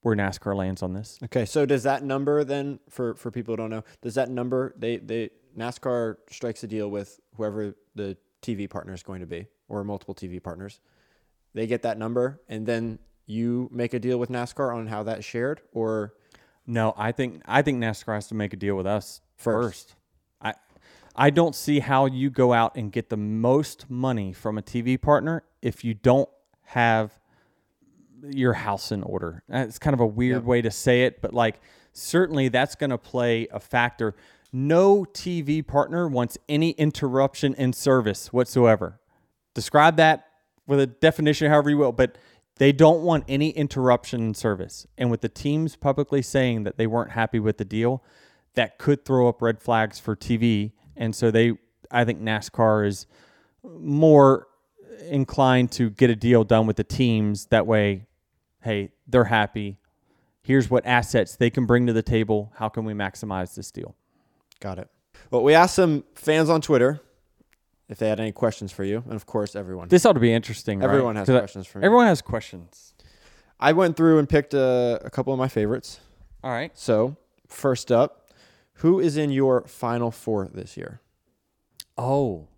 [0.02, 1.18] where NASCAR lands on this.
[1.24, 4.74] Okay, so does that number then for for people who don't know, does that number
[4.76, 9.46] they they NASCAR strikes a deal with whoever the TV partner is going to be
[9.68, 10.80] or multiple TV partners.
[11.54, 15.24] They get that number and then you make a deal with NASCAR on how that's
[15.24, 16.14] shared or
[16.66, 19.88] No, I think I think NASCAR has to make a deal with us First.
[19.88, 19.96] first.
[20.40, 20.54] I
[21.14, 25.00] I don't see how you go out and get the most money from a TV
[25.00, 26.28] partner if you don't
[26.62, 27.18] have
[28.30, 29.42] your house in order.
[29.48, 30.44] It's kind of a weird Yep.
[30.44, 31.60] way to say it, but like
[31.92, 34.14] certainly that's going to play a factor.
[34.52, 38.98] No TV partner wants any interruption in service whatsoever.
[39.52, 40.26] Describe that
[40.66, 42.16] with a definition however you will, but
[42.56, 44.86] they don't want any interruption in service.
[44.96, 48.02] And with the teams publicly saying that they weren't happy with the deal,
[48.54, 50.72] that could throw up red flags for TV.
[50.96, 51.54] And so they
[51.90, 53.06] I think NASCAR is
[53.62, 54.48] more
[55.08, 58.06] inclined to get a deal done with the teams that way
[58.62, 59.76] hey, they're happy.
[60.42, 62.50] Here's what assets they can bring to the table.
[62.56, 63.94] How can we maximize this deal?
[64.60, 64.88] got it.
[65.30, 67.00] Well, we asked some fans on Twitter
[67.88, 69.88] if they had any questions for you, and of course everyone.
[69.88, 70.78] This ought to be interesting.
[70.80, 70.86] right?
[70.88, 71.84] Everyone has 'Cause I- questions for me.
[71.84, 72.94] Everyone has questions.
[73.60, 76.00] I went through and picked a, a couple of my favorites.
[76.42, 76.70] All right.
[76.76, 77.16] So,
[77.46, 78.30] first up,
[78.78, 81.00] who is in your final four this year?
[81.96, 82.48] Oh,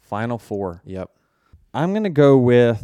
[0.00, 0.82] Final Four.
[0.84, 1.10] Yep.
[1.74, 2.82] I'm gonna go with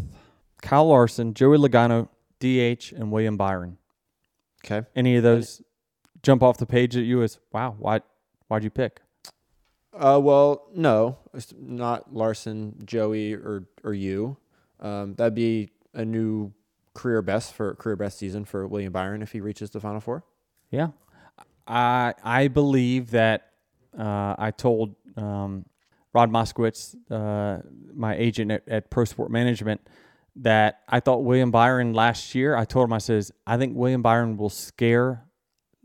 [0.60, 2.08] Kyle Larson, Joey Logano,
[2.40, 3.78] DH, and William Byron.
[4.64, 4.86] Okay.
[4.94, 5.62] Any of those
[6.22, 7.74] jump off the page at you as wow?
[7.78, 8.00] Why?
[8.48, 9.00] Why'd you pick?
[9.94, 14.38] Uh, well, no, it's not Larson, Joey, or or you.
[14.80, 16.52] Um, that'd be a new
[16.94, 20.24] career best for career best season for William Byron if he reaches the Final Four.
[20.70, 20.88] Yeah,
[21.66, 23.50] I I believe that
[23.96, 25.66] uh, I told um,
[26.14, 27.62] Rod Moskowitz, uh,
[27.94, 29.82] my agent at, at Pro Sport Management,
[30.36, 32.56] that I thought William Byron last year.
[32.56, 35.24] I told him I says I think William Byron will scare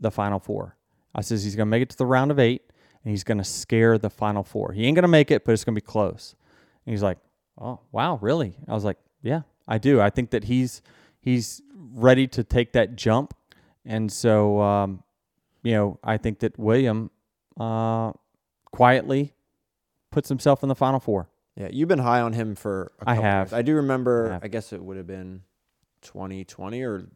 [0.00, 0.78] the Final Four.
[1.14, 2.62] I says he's gonna make it to the round of eight
[3.08, 4.72] and he's gonna scare the Final Four.
[4.72, 6.36] He ain't gonna make it, but it's gonna be close.
[6.84, 7.16] And he's like,
[7.58, 9.98] "Oh wow, really?" I was like, "Yeah, I do.
[9.98, 10.82] I think that he's
[11.18, 13.32] he's ready to take that jump."
[13.82, 15.02] And so, um,
[15.62, 17.10] you know, I think that William
[17.58, 18.12] uh,
[18.72, 19.32] quietly
[20.10, 21.30] puts himself in the Final Four.
[21.56, 22.92] Yeah, you've been high on him for.
[23.00, 23.46] A I couple have.
[23.46, 23.52] years.
[23.54, 24.38] I do remember.
[24.42, 24.44] I.
[24.44, 25.44] I guess it would have been
[26.02, 27.08] 2020 or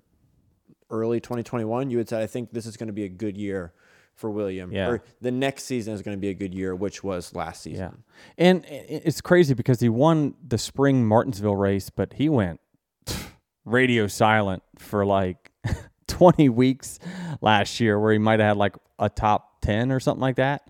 [0.88, 1.90] early 2021.
[1.90, 3.74] You had said, "I think this is going to be a good year
[4.22, 4.88] for William." Yeah.
[4.88, 8.02] Or the next season is going to be a good year, which was last season.
[8.38, 12.60] Yeah, and it's crazy because he won the spring Martinsville race, but he went
[13.64, 15.50] radio silent for like
[16.06, 16.98] 20 weeks
[17.42, 20.68] last year, where he might have had like a top 10 or something like that.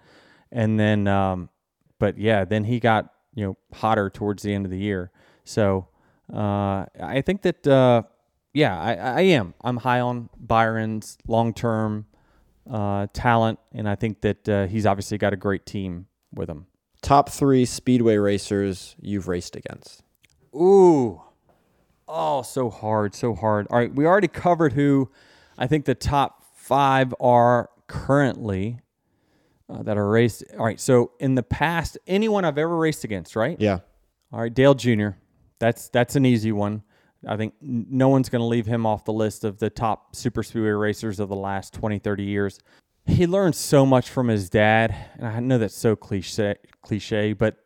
[0.51, 1.49] And then, um,
[1.99, 5.11] but yeah, then he got you know hotter towards the end of the year.
[5.45, 5.89] So
[6.33, 8.03] uh, I think that uh,
[8.53, 9.55] yeah, I, I am.
[9.63, 12.07] I'm high on Byron's long term
[12.71, 16.67] uh, talent, and I think that uh, he's obviously got a great team with him.
[17.03, 20.03] Top three speedway racers you've raced against.
[20.55, 21.21] Ooh.
[22.07, 23.67] Oh, so hard, so hard.
[23.71, 25.11] All right, we already covered who
[25.57, 28.81] I think the top five are currently
[29.69, 30.45] uh, that are raced.
[30.59, 33.57] All right, so in the past, anyone I've ever raced against, right?
[33.61, 33.81] Yeah.
[34.33, 35.11] All right, Dale Jr.
[35.59, 36.83] That's that's an easy one.
[37.27, 40.43] I think no one's going to leave him off the list of the top super
[40.43, 42.59] speedway racers of the last 20, 30 years.
[43.07, 47.57] He learned so much from his dad, and I know that's so cliche, cliche, but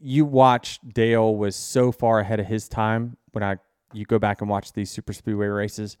[0.00, 3.56] you watch Dale was so far ahead of his time when I
[3.92, 5.96] you go back and watch these super speedway races,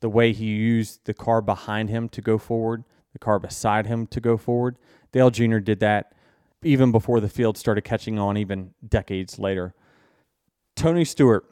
[0.00, 4.06] the way he used the car behind him to go forward, the car beside him
[4.08, 4.76] to go forward.
[5.12, 5.58] Dale Jr.
[5.58, 6.12] did that
[6.62, 9.74] even before the field started catching on, even decades later.
[10.74, 11.44] Tony Stewart.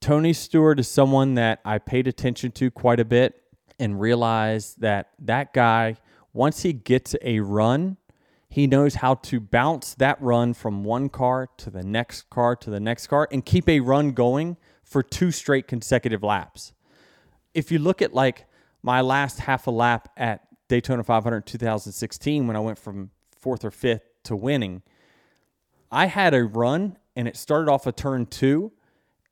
[0.00, 3.42] Tony Stewart is someone that I paid attention to quite a bit
[3.78, 5.96] and realized that that guy,
[6.32, 7.96] once he gets a run,
[8.48, 12.70] he knows how to bounce that run from one car to the next car to
[12.70, 16.72] the next car and keep a run going for two straight consecutive laps.
[17.52, 18.46] If you look at like
[18.82, 23.70] my last half a lap at Daytona 500 2016 when I went from fourth or
[23.70, 24.82] fifth to winning,
[25.90, 28.72] I had a run and it started off a turn two,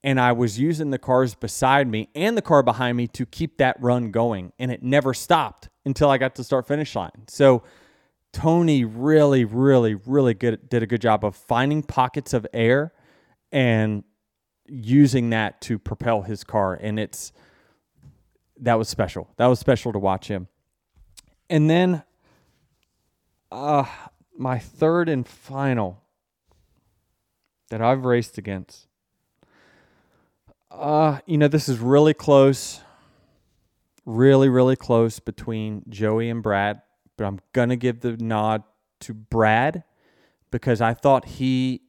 [0.06, 3.56] and I was using the cars beside me and the car behind me to keep
[3.58, 7.24] that run going, and it never stopped until I got to start finish line.
[7.26, 7.64] So
[8.32, 12.92] Tony really, really, really good did a good job of finding pockets of air
[13.50, 14.04] and
[14.68, 17.32] using that to propel his car, and it's
[18.60, 19.28] that was special.
[19.38, 20.46] That was special to watch him.
[21.50, 22.04] And then,
[23.50, 23.86] uh,
[24.38, 26.00] my third and final
[27.70, 28.86] that I've raced against.
[30.76, 32.80] Uh, you know, this is really close.
[34.04, 36.82] Really, really close between Joey and Brad,
[37.16, 38.62] but I'm going to give the nod
[39.00, 39.82] to Brad
[40.50, 41.82] because I thought he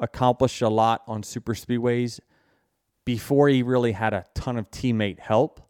[0.00, 2.20] accomplished a lot on super speedways
[3.04, 5.60] before he really had a ton of teammate help.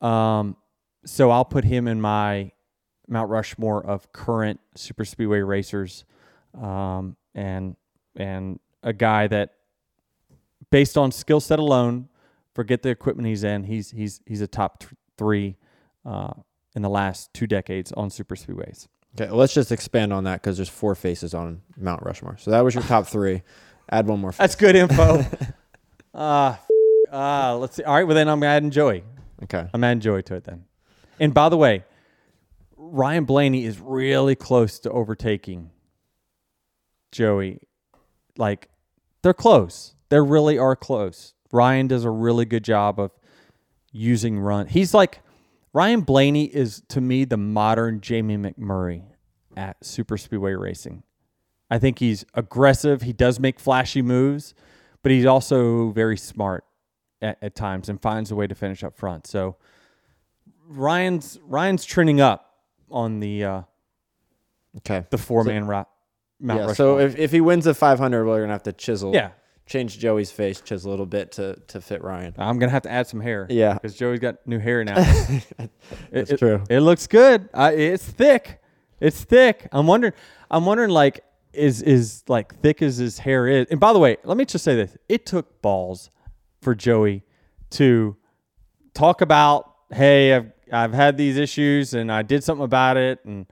[0.00, 0.56] Um,
[1.04, 2.52] so I'll put him in my
[3.08, 6.04] Mount Rushmore of current super speedway racers,
[6.54, 7.76] um, and
[8.14, 9.54] and a guy that,
[10.72, 12.08] based on skill set alone,
[12.54, 15.56] forget the equipment he's in, he's he's he's a top th- three
[16.04, 16.32] uh,
[16.74, 18.88] in the last two decades on super speedways.
[19.14, 22.38] Okay, well, let's just expand on that because there's four faces on Mount Rushmore.
[22.38, 23.42] So that was your top three.
[23.90, 24.32] Add one more.
[24.32, 24.38] Face.
[24.38, 25.24] That's good info.
[26.14, 26.56] uh,
[27.12, 27.84] uh, let's see.
[27.84, 29.04] All right, well then I'm adding Joey.
[29.44, 29.68] Okay.
[29.72, 30.64] I'm adding Joey to it then.
[31.20, 31.84] And by the way,
[32.76, 35.70] Ryan Blaney is really close to overtaking
[37.10, 37.60] Joey.
[38.38, 38.70] Like
[39.22, 39.94] they're close.
[40.12, 41.32] They really are close.
[41.52, 43.12] Ryan does a really good job of
[43.92, 44.66] using run.
[44.66, 45.20] He's like
[45.72, 49.04] Ryan Blaney is to me the modern Jamie McMurray
[49.56, 51.02] at super speedway racing.
[51.70, 53.00] I think he's aggressive.
[53.00, 54.52] He does make flashy moves,
[55.02, 56.64] but he's also very smart
[57.22, 59.26] at, at times and finds a way to finish up front.
[59.26, 59.56] So
[60.68, 62.54] Ryan's Ryan's trending up
[62.90, 63.62] on the uh,
[64.76, 65.06] Okay.
[65.08, 65.88] the four man route.
[66.38, 66.66] Mount yeah.
[66.66, 66.74] Rushmore.
[66.74, 69.14] So if, if he wins the 500, we're gonna have to chisel.
[69.14, 69.30] yeah,
[69.66, 72.34] change Joey's face just a little bit to to fit Ryan.
[72.38, 73.46] I'm gonna have to add some hair.
[73.48, 73.74] Yeah.
[73.74, 74.94] because Joey's got new hair now.
[76.10, 76.62] That's it, true.
[76.68, 77.48] It, looks good.
[77.54, 78.60] Uh, it's thick.
[79.00, 79.68] It's thick.
[79.72, 80.12] I'm wondering.
[80.50, 83.66] I'm wondering like is is like thick as his hair is.
[83.70, 86.10] And by the way, let me just say this: it took balls
[86.60, 87.24] for Joey
[87.70, 88.16] to
[88.94, 93.24] talk about, hey, I've I've had these issues and I did something about it.
[93.24, 93.46] And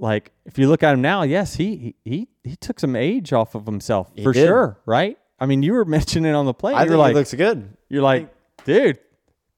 [0.00, 3.32] like, if you look at him now, yes, he he he, he took some age
[3.32, 4.46] off of himself for did.
[4.46, 5.16] sure, right?
[5.38, 6.74] I mean, you were mentioning on the plane.
[6.74, 7.76] I You're think like, looks good.
[7.88, 8.28] you're like,
[8.64, 8.98] dude,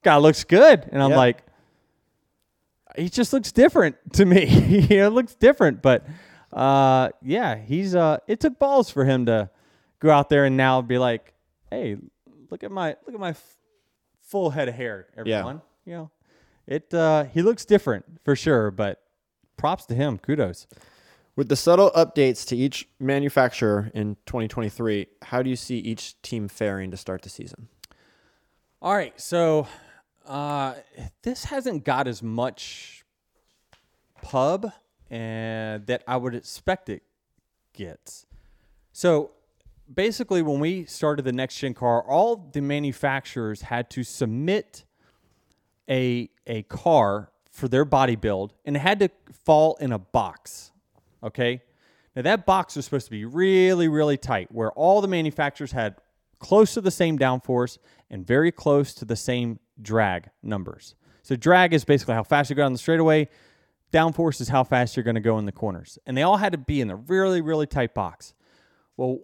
[0.03, 0.87] guy looks good.
[0.91, 1.17] And I'm Yeah.
[1.17, 1.43] like,
[2.95, 4.45] he just looks different to me.
[4.89, 5.81] you know, looks different.
[5.81, 6.05] But
[6.51, 9.49] uh, yeah, he's uh it took balls for him to
[9.99, 11.33] go out there and now be like,
[11.71, 11.97] hey,
[12.51, 13.55] look at my look at my f-
[14.21, 15.37] full head of hair, Yeah.
[15.39, 15.61] everyone.
[15.85, 16.11] You know,
[16.67, 19.01] it uh he looks different for sure, but
[19.57, 20.17] props to him.
[20.17, 20.67] Kudos.
[21.35, 26.47] With the subtle updates to each manufacturer in 2023, how do you see each team
[26.47, 27.69] faring to start the season?
[28.81, 29.67] All right, so
[30.27, 30.75] uh,
[31.23, 33.03] this hasn't got as much
[34.21, 34.71] pub
[35.09, 37.03] and that I would expect it
[37.73, 38.25] gets.
[38.91, 39.31] So
[39.91, 44.85] basically, when we started the next gen car, all the manufacturers had to submit
[45.89, 49.09] a a car for their body build, and it had to
[49.45, 50.71] fall in a box.
[51.23, 51.61] Okay,
[52.15, 55.95] now that box was supposed to be really, really tight, where all the manufacturers had
[56.39, 57.77] close to the same downforce
[58.09, 60.95] and very close to the same drag numbers.
[61.21, 63.29] So drag is basically how fast you go down the straightaway.
[63.93, 66.51] Downforce is how fast you're going to go in the corners, and they all had
[66.53, 68.33] to be in a really, really tight box.
[68.97, 69.19] Well,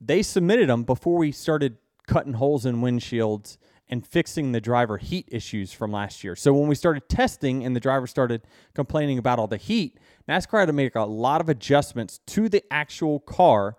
[0.00, 1.76] they submitted them before we started
[2.08, 3.56] cutting holes in windshields
[3.88, 6.36] and fixing the driver heat issues from last year.
[6.36, 8.42] So when we started testing and the driver started
[8.74, 12.62] complaining about all the heat, NASCAR had to make a lot of adjustments to the
[12.70, 13.76] actual car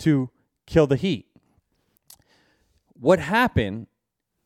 [0.00, 0.30] to
[0.66, 1.26] kill the heat.
[2.94, 3.86] What happened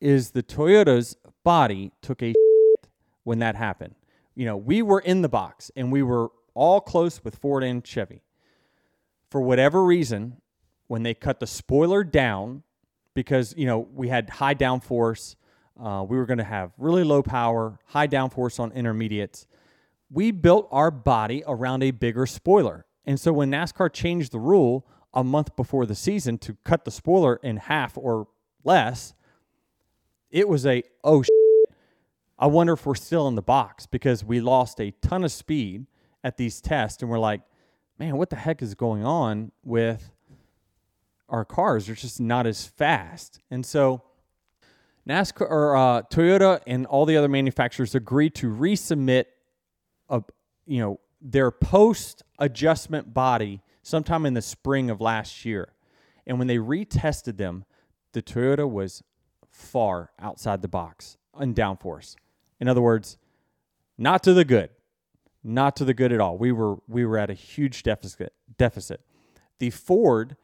[0.01, 2.33] is the Toyota's body took a
[3.23, 3.95] when that happened.
[4.35, 7.85] You know, we were in the box and we were all close with Ford and
[7.85, 8.21] Chevy.
[9.29, 10.41] For whatever reason,
[10.87, 12.63] when they cut the spoiler down,
[13.23, 15.35] because you know we had high downforce,
[15.77, 19.45] uh, we were going to have really low power, high downforce on intermediates.
[20.09, 24.87] We built our body around a bigger spoiler, and so when NASCAR changed the rule
[25.13, 28.27] a month before the season to cut the spoiler in half or
[28.63, 29.13] less,
[30.31, 31.21] it was a oh.
[31.23, 31.33] Shit.
[32.41, 35.87] I wonder if we're still in the box because we lost a ton of speed
[36.23, 37.41] at these tests, and we're like,
[37.97, 40.09] man, what the heck is going on with
[41.29, 41.85] our cars?
[41.85, 43.39] They're just not as fast.
[43.49, 44.03] And so
[45.07, 49.25] NASCAR or uh, Toyota and all the other manufacturers agreed to resubmit
[50.09, 50.23] a
[50.65, 55.73] you know their post adjustment body sometime in the spring of last year.
[56.27, 57.65] And when they retested them,
[58.13, 59.03] the Toyota was
[59.49, 62.15] far outside the box in downforce.
[62.59, 63.17] In other words,
[63.97, 64.69] not to the good
[65.43, 66.37] not to the good at all.
[66.37, 69.01] We were we were at a huge deficit deficit.
[69.59, 70.35] The Ford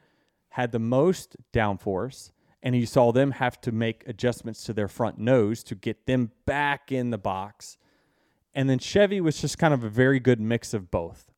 [0.55, 2.31] had the most downforce,
[2.63, 6.31] and you saw them have to make adjustments to their front nose to get them
[6.45, 7.77] back in the box.
[8.53, 11.33] And then Chevy was just kind of a very good mix of both.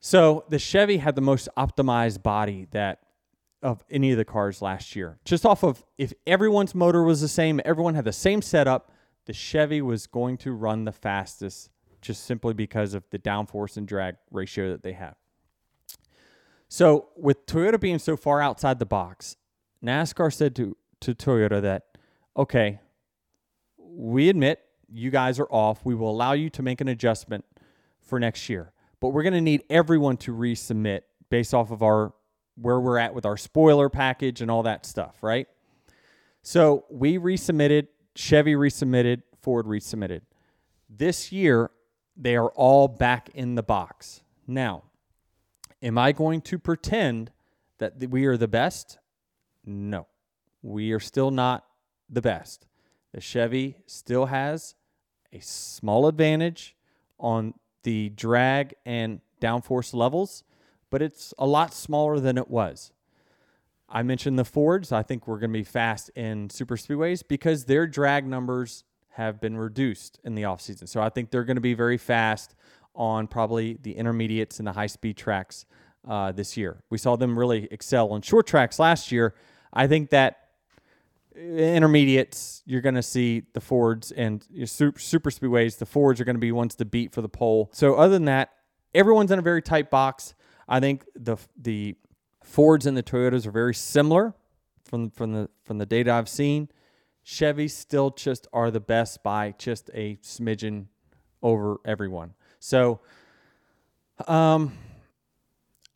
[0.00, 2.98] So the Chevy had the most optimized body that
[3.62, 5.20] of any of the cars last year.
[5.24, 8.90] Just off of if everyone's motor was the same, everyone had the same setup,
[9.26, 11.70] the Chevy was going to run the fastest
[12.00, 15.14] just simply because of the downforce and drag ratio that they have.
[16.68, 19.36] So, with Toyota being so far outside the box,
[19.82, 21.84] NASCAR said to, to Toyota that,
[22.36, 22.80] okay,
[23.78, 25.84] we admit you guys are off.
[25.84, 27.44] We will allow you to make an adjustment
[28.02, 32.12] for next year, but we're going to need everyone to resubmit based off of our
[32.60, 35.46] where we're at with our spoiler package and all that stuff, right?
[36.42, 40.22] So we resubmitted, Chevy resubmitted, Ford resubmitted.
[40.88, 41.70] This year,
[42.16, 44.22] they are all back in the box.
[44.46, 44.84] Now,
[45.82, 47.30] am I going to pretend
[47.78, 48.98] that we are the best?
[49.64, 50.06] No,
[50.62, 51.64] we are still not
[52.08, 52.66] the best.
[53.12, 54.74] The Chevy still has
[55.32, 56.76] a small advantage
[57.18, 60.44] on the drag and downforce levels,
[60.90, 62.92] but it's a lot smaller than it was.
[63.88, 64.92] I mentioned the Fords.
[64.92, 69.40] I think we're going to be fast in super speedways because their drag numbers have
[69.40, 70.88] been reduced in the offseason.
[70.88, 72.54] So I think they're going to be very fast
[72.98, 75.64] on probably the intermediates and the high speed tracks
[76.06, 76.82] uh, this year.
[76.90, 79.34] We saw them really excel on short tracks last year.
[79.72, 80.36] I think that
[81.36, 85.78] intermediates, you're going to see the Fords and super, super speedways.
[85.78, 87.70] The Fords are going to be ones to beat for the pole.
[87.72, 88.50] So other than that,
[88.94, 90.34] everyone's in a very tight box.
[90.68, 91.96] I think the the
[92.42, 94.34] Fords and the Toyotas are very similar
[94.84, 96.68] from from the from the data I've seen.
[97.24, 100.86] Chevys still just are the best by just a smidgen
[101.42, 102.34] over everyone.
[102.58, 103.00] So,
[104.26, 104.72] um,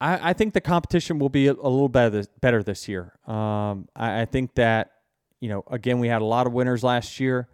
[0.02, 3.12] I, I think the competition will be a, a little better better this year.
[3.26, 4.93] Um, I, I think that
[5.40, 7.48] you know again we had a lot of winners last year.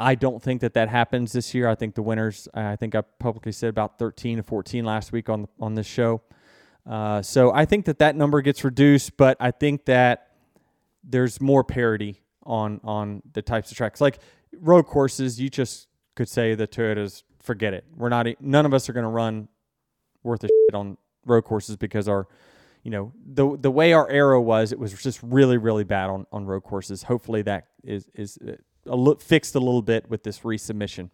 [0.00, 1.68] I don't think that that happens this year.
[1.68, 2.48] I think the winners.
[2.54, 6.22] I think I publicly said about 13 to 14 last week on on this show.
[6.86, 10.32] Uh, so I think that that number gets reduced, but I think that
[11.02, 14.00] there's more parity on on the types of tracks.
[14.00, 14.18] Like
[14.58, 17.84] road courses, you just could say the Toyotas forget it.
[17.96, 18.26] We're not.
[18.40, 19.48] None of us are going to run
[20.22, 22.26] worth a shit on road courses because our,
[22.82, 26.26] you know, the the way our aero was, it was just really really bad on
[26.32, 27.04] on road courses.
[27.04, 28.56] Hopefully that is is uh,
[28.90, 31.10] a fixed a little bit with this resubmission.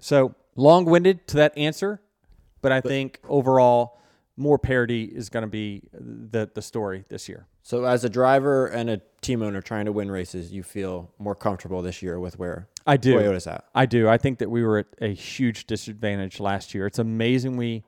[0.00, 2.00] So long winded to that answer,
[2.62, 4.00] but I think overall
[4.36, 7.46] more parity is going to be the the story this year.
[7.64, 11.34] So, as a driver and a team owner trying to win races, you feel more
[11.34, 13.14] comfortable this year with where I do.
[13.14, 13.64] Toyota's at.
[13.74, 14.06] I do.
[14.06, 16.86] I think that we were at a huge disadvantage last year.
[16.86, 17.82] It's amazing we,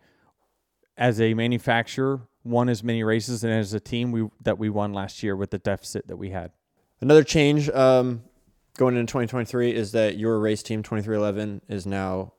[0.96, 4.94] as a manufacturer, won as many races, and as a team, we that we won
[4.94, 6.52] last year with the deficit that we had.
[7.02, 8.22] Another change um,
[8.78, 12.32] going into 2023 is that your race team 23XI is now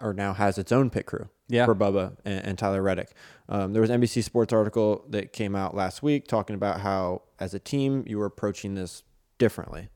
[0.00, 1.64] or now has its own pit crew Yeah.
[1.66, 3.10] for Bubba and, and Tyler Reddick.
[3.48, 7.22] Um, there was an NBC Sports article that came out last week talking about how,
[7.40, 9.02] as a team, you were approaching this
[9.38, 9.88] differently.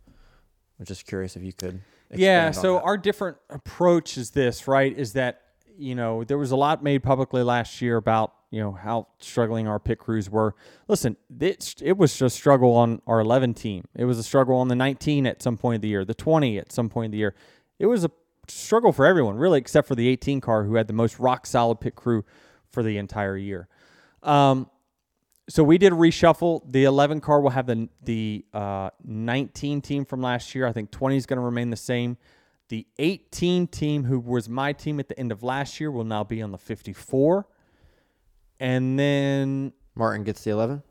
[0.78, 1.80] I'm just curious if you could.
[2.10, 2.50] yeah.
[2.50, 4.96] So our different approach is this, right?
[4.96, 5.42] Is that
[5.78, 9.68] you know there was a lot made publicly last year about you know how struggling
[9.68, 10.54] our pit crews were.
[10.88, 13.84] Listen, it it was just a struggle on our 11 team.
[13.94, 16.58] It was a struggle on the 19 at some point of the year, the 20
[16.58, 17.34] at some point of the year.
[17.78, 18.10] It was a
[18.48, 21.80] struggle for everyone, really, except for the 18 car who had the most rock solid
[21.80, 22.24] pit crew
[22.72, 23.68] for the entire year.
[24.22, 24.68] Um,
[25.48, 26.62] so we did a reshuffle.
[26.70, 30.66] The 11 car will have the the uh, 19 team from last year.
[30.66, 32.16] I think 20 is going to remain the same.
[32.68, 36.24] The 18 team, who was my team at the end of last year, will now
[36.24, 37.46] be on the 54.
[38.60, 40.82] And then Martin gets the 11.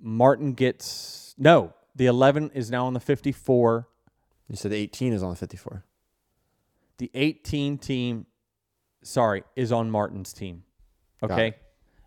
[0.00, 1.74] Martin gets no.
[1.96, 3.88] The 11 is now on the 54.
[4.48, 5.84] You said the 18 is on the 54.
[6.98, 8.26] The 18 team,
[9.02, 10.62] sorry, is on Martin's team.
[11.22, 11.54] Okay.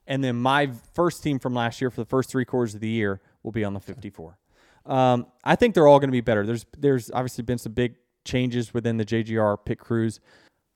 [0.07, 2.87] And then my first team from last year for the first three quarters of the
[2.87, 4.37] year will be on the 54.
[4.85, 6.45] Um, I think they're all going to be better.
[6.45, 10.19] There's there's obviously been some big changes within the JGR pit crews.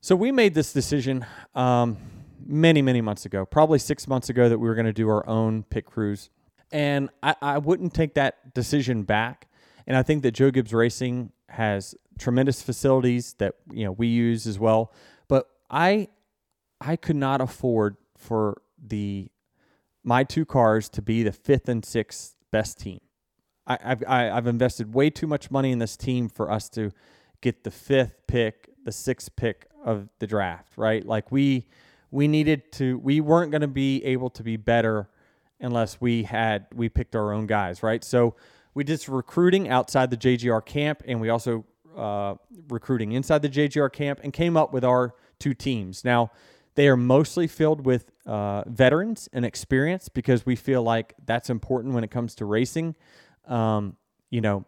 [0.00, 1.98] So we made this decision um,
[2.44, 5.26] many, many months ago, probably six months ago, that we were going to do our
[5.28, 6.30] own pit crews.
[6.72, 9.48] And I, I wouldn't take that decision back.
[9.86, 14.46] And I think that Joe Gibbs Racing has tremendous facilities that you know we use
[14.46, 14.92] as well.
[15.28, 16.08] But I
[16.80, 19.28] I could not afford for the
[20.02, 23.00] my two cars to be the fifth and sixth best team.
[23.66, 26.92] I, I've I, I've invested way too much money in this team for us to
[27.40, 30.76] get the fifth pick, the sixth pick of the draft.
[30.76, 31.04] Right?
[31.04, 31.66] Like we
[32.10, 32.98] we needed to.
[32.98, 35.08] We weren't going to be able to be better
[35.60, 37.82] unless we had we picked our own guys.
[37.82, 38.02] Right?
[38.04, 38.36] So
[38.74, 41.64] we did some recruiting outside the JGR camp, and we also
[41.96, 42.34] uh,
[42.68, 46.04] recruiting inside the JGR camp, and came up with our two teams.
[46.04, 46.30] Now
[46.74, 51.94] they are mostly filled with uh, veterans and experience because we feel like that's important
[51.94, 52.94] when it comes to racing.
[53.46, 53.96] Um,
[54.30, 54.64] you know,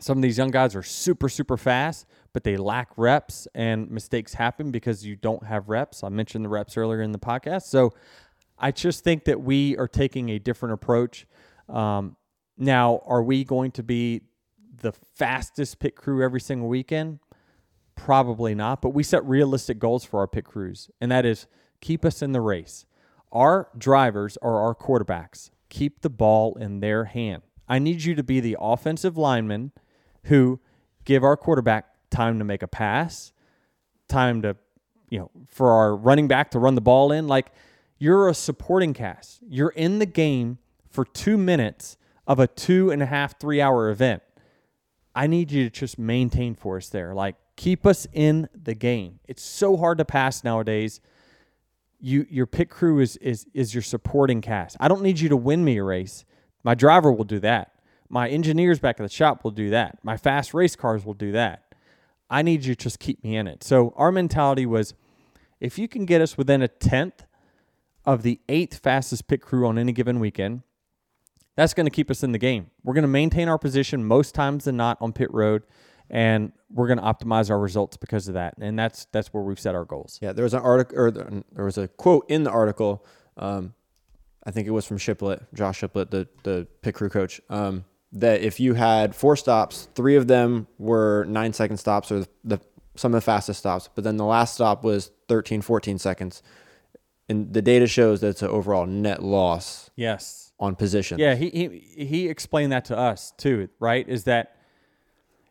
[0.00, 4.34] some of these young guys are super, super fast, but they lack reps and mistakes
[4.34, 6.02] happen because you don't have reps.
[6.02, 7.62] I mentioned the reps earlier in the podcast.
[7.64, 7.92] So
[8.58, 11.26] I just think that we are taking a different approach.
[11.68, 12.16] Um,
[12.56, 14.22] now, are we going to be
[14.80, 17.20] the fastest pit crew every single weekend?
[18.04, 21.46] Probably not, but we set realistic goals for our pit crews, and that is
[21.82, 22.86] keep us in the race.
[23.30, 25.50] Our drivers are our quarterbacks.
[25.68, 27.42] Keep the ball in their hand.
[27.68, 29.72] I need you to be the offensive lineman
[30.24, 30.60] who
[31.04, 33.32] give our quarterback time to make a pass,
[34.08, 34.56] time to,
[35.10, 37.28] you know, for our running back to run the ball in.
[37.28, 37.52] Like
[37.98, 39.40] you're a supporting cast.
[39.46, 40.56] You're in the game
[40.88, 44.22] for two minutes of a two and a half, three hour event.
[45.14, 47.14] I need you to just maintain for us there.
[47.14, 49.20] Like keep us in the game.
[49.28, 50.98] It's so hard to pass nowadays.
[52.00, 54.78] You your pit crew is is is your supporting cast.
[54.80, 56.24] I don't need you to win me a race.
[56.64, 57.72] My driver will do that.
[58.08, 59.98] My engineers back at the shop will do that.
[60.02, 61.74] My fast race cars will do that.
[62.30, 63.62] I need you to just keep me in it.
[63.62, 64.94] So our mentality was
[65.60, 67.24] if you can get us within a tenth
[68.06, 70.62] of the eighth fastest pit crew on any given weekend,
[71.56, 72.70] that's going to keep us in the game.
[72.82, 75.62] We're going to maintain our position most times than not on pit road,
[76.10, 78.54] and we're going to optimize our results because of that.
[78.60, 80.18] And that's that's where we've set our goals.
[80.20, 83.04] Yeah, there was an article, or there was a quote in the article
[83.36, 83.74] um,
[84.44, 87.40] I think it was from Shiplet, Josh Shiplet, the the pit crew coach.
[87.48, 92.24] Um, that if you had four stops, three of them were nine second stops or
[92.44, 92.58] the
[92.96, 96.42] some of the fastest stops, but then the last stop was 13, 14 seconds.
[97.28, 100.52] And the data shows that it's an overall net loss Yes.
[100.58, 101.18] on position.
[101.20, 104.06] Yeah, he, he he explained that to us too, right?
[104.08, 104.56] Is that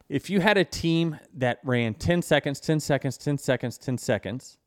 [0.10, 4.58] if you had a team that ran 10 seconds, 10 seconds, 10 seconds, 10 seconds,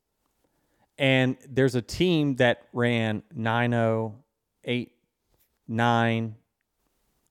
[0.97, 4.13] and there's a team that ran 9
[4.63, 4.91] 8
[5.67, 6.35] 9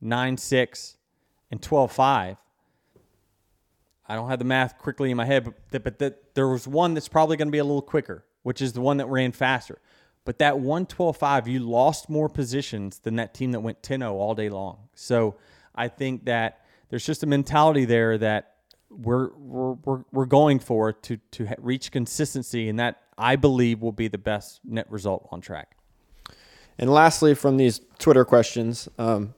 [0.00, 0.96] 9 6
[1.50, 2.36] and 12 5
[4.08, 6.92] I don't have the math quickly in my head, but but that there was one
[6.92, 9.78] that's probably going to be a little quicker, which is the one that ran faster.
[10.24, 14.48] But that 112.5, you lost more positions than that team that went 10-0 all day
[14.48, 14.88] long.
[14.94, 15.36] So
[15.74, 16.61] I think that
[16.92, 18.56] there's just a mentality there that
[18.90, 23.92] we're we're we're, we're going for to to reach consistency, and that I believe will
[23.92, 25.78] be the best net result on track.
[26.78, 29.32] And lastly, from these Twitter questions, um,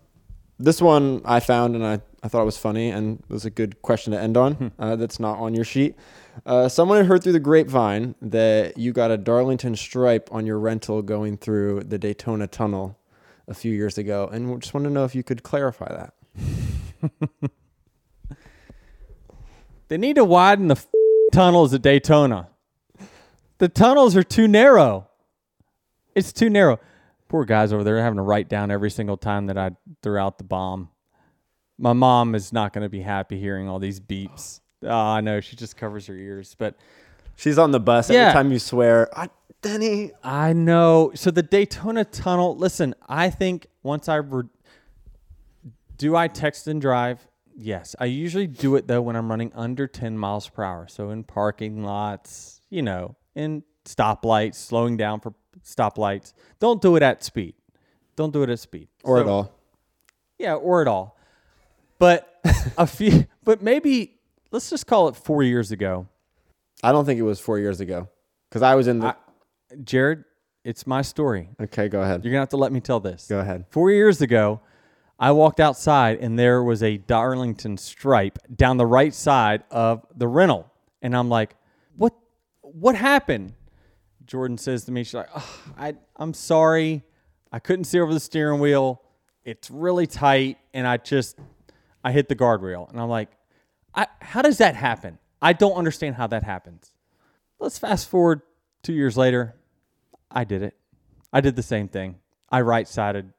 [0.59, 3.51] this one I found and I, I thought it was funny and it was a
[3.51, 4.73] good question to end on.
[4.81, 5.95] uh, that's not on your sheet.
[6.45, 10.59] Uh, someone had heard through the grapevine that you got a Darlington stripe on your
[10.59, 12.99] rental going through the Daytona Tunnel
[13.47, 16.15] a few years ago, and we just want to know if you could clarify that.
[19.89, 20.87] They need to widen the f-
[21.33, 22.49] tunnels at Daytona.
[23.59, 25.09] The tunnels are too narrow.
[26.15, 26.81] It's too narrow.
[27.29, 29.73] Poor guys over there having to write down every single time that I
[30.03, 30.89] threw out the bomb.
[31.79, 34.61] My mom is not going to be happy hearing all these beeps.
[34.83, 36.77] Oh, I know she just covers her ears, but
[37.37, 38.21] She's on the bus Yeah.
[38.29, 39.09] every time you swear.
[39.19, 39.29] I,
[39.61, 41.11] Denny, I know.
[41.17, 42.57] So the Daytona Tunnel.
[42.57, 44.45] Listen, I think once I re-
[45.97, 47.27] do, I text and drive.
[47.57, 50.89] Yes, I usually do it though when I'm running under 10 miles per hour.
[50.89, 55.35] So in parking lots, you know, in stoplights, slowing down for
[55.65, 56.33] stoplights.
[56.59, 57.55] Don't do it at speed.
[58.17, 59.53] Don't do it at speed or at all.
[60.39, 61.19] Yeah, or at all.
[61.99, 62.41] But
[62.79, 64.19] a few, but maybe
[64.51, 66.09] let's just call it four years ago.
[66.83, 68.09] I don't think it was four years ago
[68.49, 69.17] because I was in the.
[69.83, 70.25] Jared,
[70.65, 71.49] it's my story.
[71.61, 72.25] okay, go ahead.
[72.25, 73.27] You're gonna have to let me tell this.
[73.29, 73.65] Go ahead.
[73.71, 74.61] Four years ago,
[75.19, 80.27] I walked outside and there was a Darlington stripe down the right side of the
[80.27, 80.71] rental,
[81.03, 81.57] and I'm like,
[81.97, 82.15] "What?
[82.63, 83.55] What happened?"
[84.27, 85.43] Jordan says to me, "She's like, "Ugh,
[85.77, 87.05] I, I'm sorry,
[87.53, 89.03] I couldn't see over the steering wheel.
[89.45, 91.39] It's really tight, and I just,
[92.03, 93.29] I hit the guardrail." And I'm like,
[94.21, 95.19] "How does that happen?
[95.43, 96.93] I don't understand how that happens."
[97.61, 98.43] Let's fast forward
[98.83, 99.55] two years later.
[100.31, 100.75] I did it.
[101.33, 102.17] I did the same thing.
[102.51, 103.33] I right sided,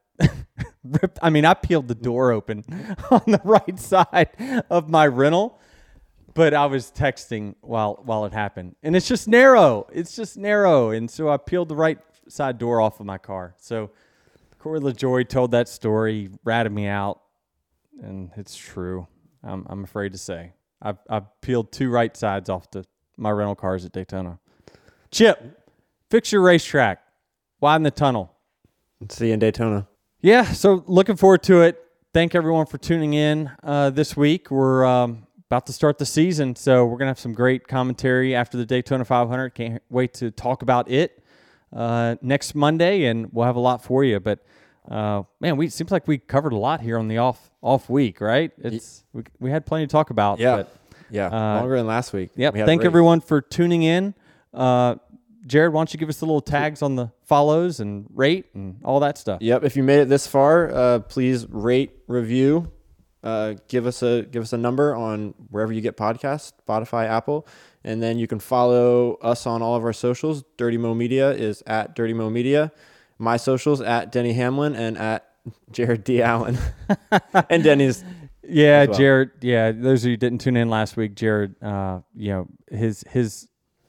[0.92, 1.18] ripped.
[1.22, 2.64] I mean, I peeled the door open
[3.10, 5.58] on the right side of my rental,
[6.34, 9.86] but I was texting while while it happened, and it's just narrow.
[9.92, 11.98] It's just narrow, and so I peeled the right
[12.28, 13.54] side door off of my car.
[13.58, 13.90] So
[14.58, 17.20] Corey LaJoie told that story, ratted me out,
[18.02, 19.06] and it's true.
[19.42, 20.52] I'm I'm afraid to say
[20.82, 22.84] I've I've peeled two right sides off the
[23.16, 24.38] my rental cars at Daytona.
[25.10, 25.70] Chip,
[26.10, 27.00] fix your racetrack,
[27.60, 28.32] widen the tunnel.
[29.08, 29.86] See you in Daytona.
[30.20, 31.82] Yeah, so looking forward to it.
[32.12, 34.50] Thank everyone for tuning in uh, this week.
[34.50, 38.56] We're um, about to start the season, so we're gonna have some great commentary after
[38.56, 39.50] the Daytona 500.
[39.50, 41.22] Can't wait to talk about it
[41.74, 44.18] uh, next Monday, and we'll have a lot for you.
[44.18, 44.44] But
[44.90, 47.90] uh, man, we it seems like we covered a lot here on the off off
[47.90, 48.50] week, right?
[48.58, 50.38] It's we, we had plenty to talk about.
[50.38, 50.56] Yeah.
[50.56, 50.76] but-
[51.10, 51.26] Yeah.
[51.26, 52.30] Uh, longer than last week.
[52.34, 52.54] Yep.
[52.54, 54.14] We Thank everyone for tuning in.
[54.54, 54.96] Uh,
[55.46, 58.80] Jared, why don't you give us the little tags on the follows and rate and
[58.84, 59.40] all that stuff?
[59.40, 59.64] Yep.
[59.64, 62.72] If you made it this far, uh, please rate, review,
[63.22, 67.46] uh, give us a give us a number on wherever you get podcasts, Spotify, Apple,
[67.82, 70.44] and then you can follow us on all of our socials.
[70.56, 72.70] Dirty Mo Media is at Dirty Mo Media.
[73.18, 75.28] My socials at Denny Hamlin and at
[75.72, 76.58] Jared D Allen,
[77.50, 78.04] and Denny's.
[78.48, 78.96] Yeah, well.
[78.96, 79.30] Jared.
[79.40, 81.60] Yeah, those of you who didn't tune in last week, Jared.
[81.60, 83.48] Uh, you know his his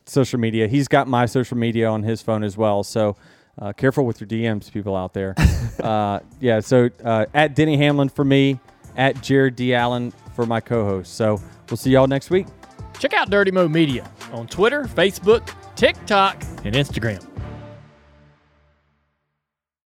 [0.09, 0.67] social media.
[0.67, 2.83] He's got my social media on his phone as well.
[2.83, 3.15] So
[3.59, 5.35] uh, careful with your DMs, people out there.
[5.83, 6.59] uh, yeah.
[6.59, 8.59] So uh, at Denny Hamlin for me,
[8.95, 11.15] at Jared D Allen for my co-host.
[11.15, 12.47] So we'll see y'all next week.
[12.99, 17.36] Check out Dirty Mo Media on Twitter, Facebook, TikTok, and Instagram.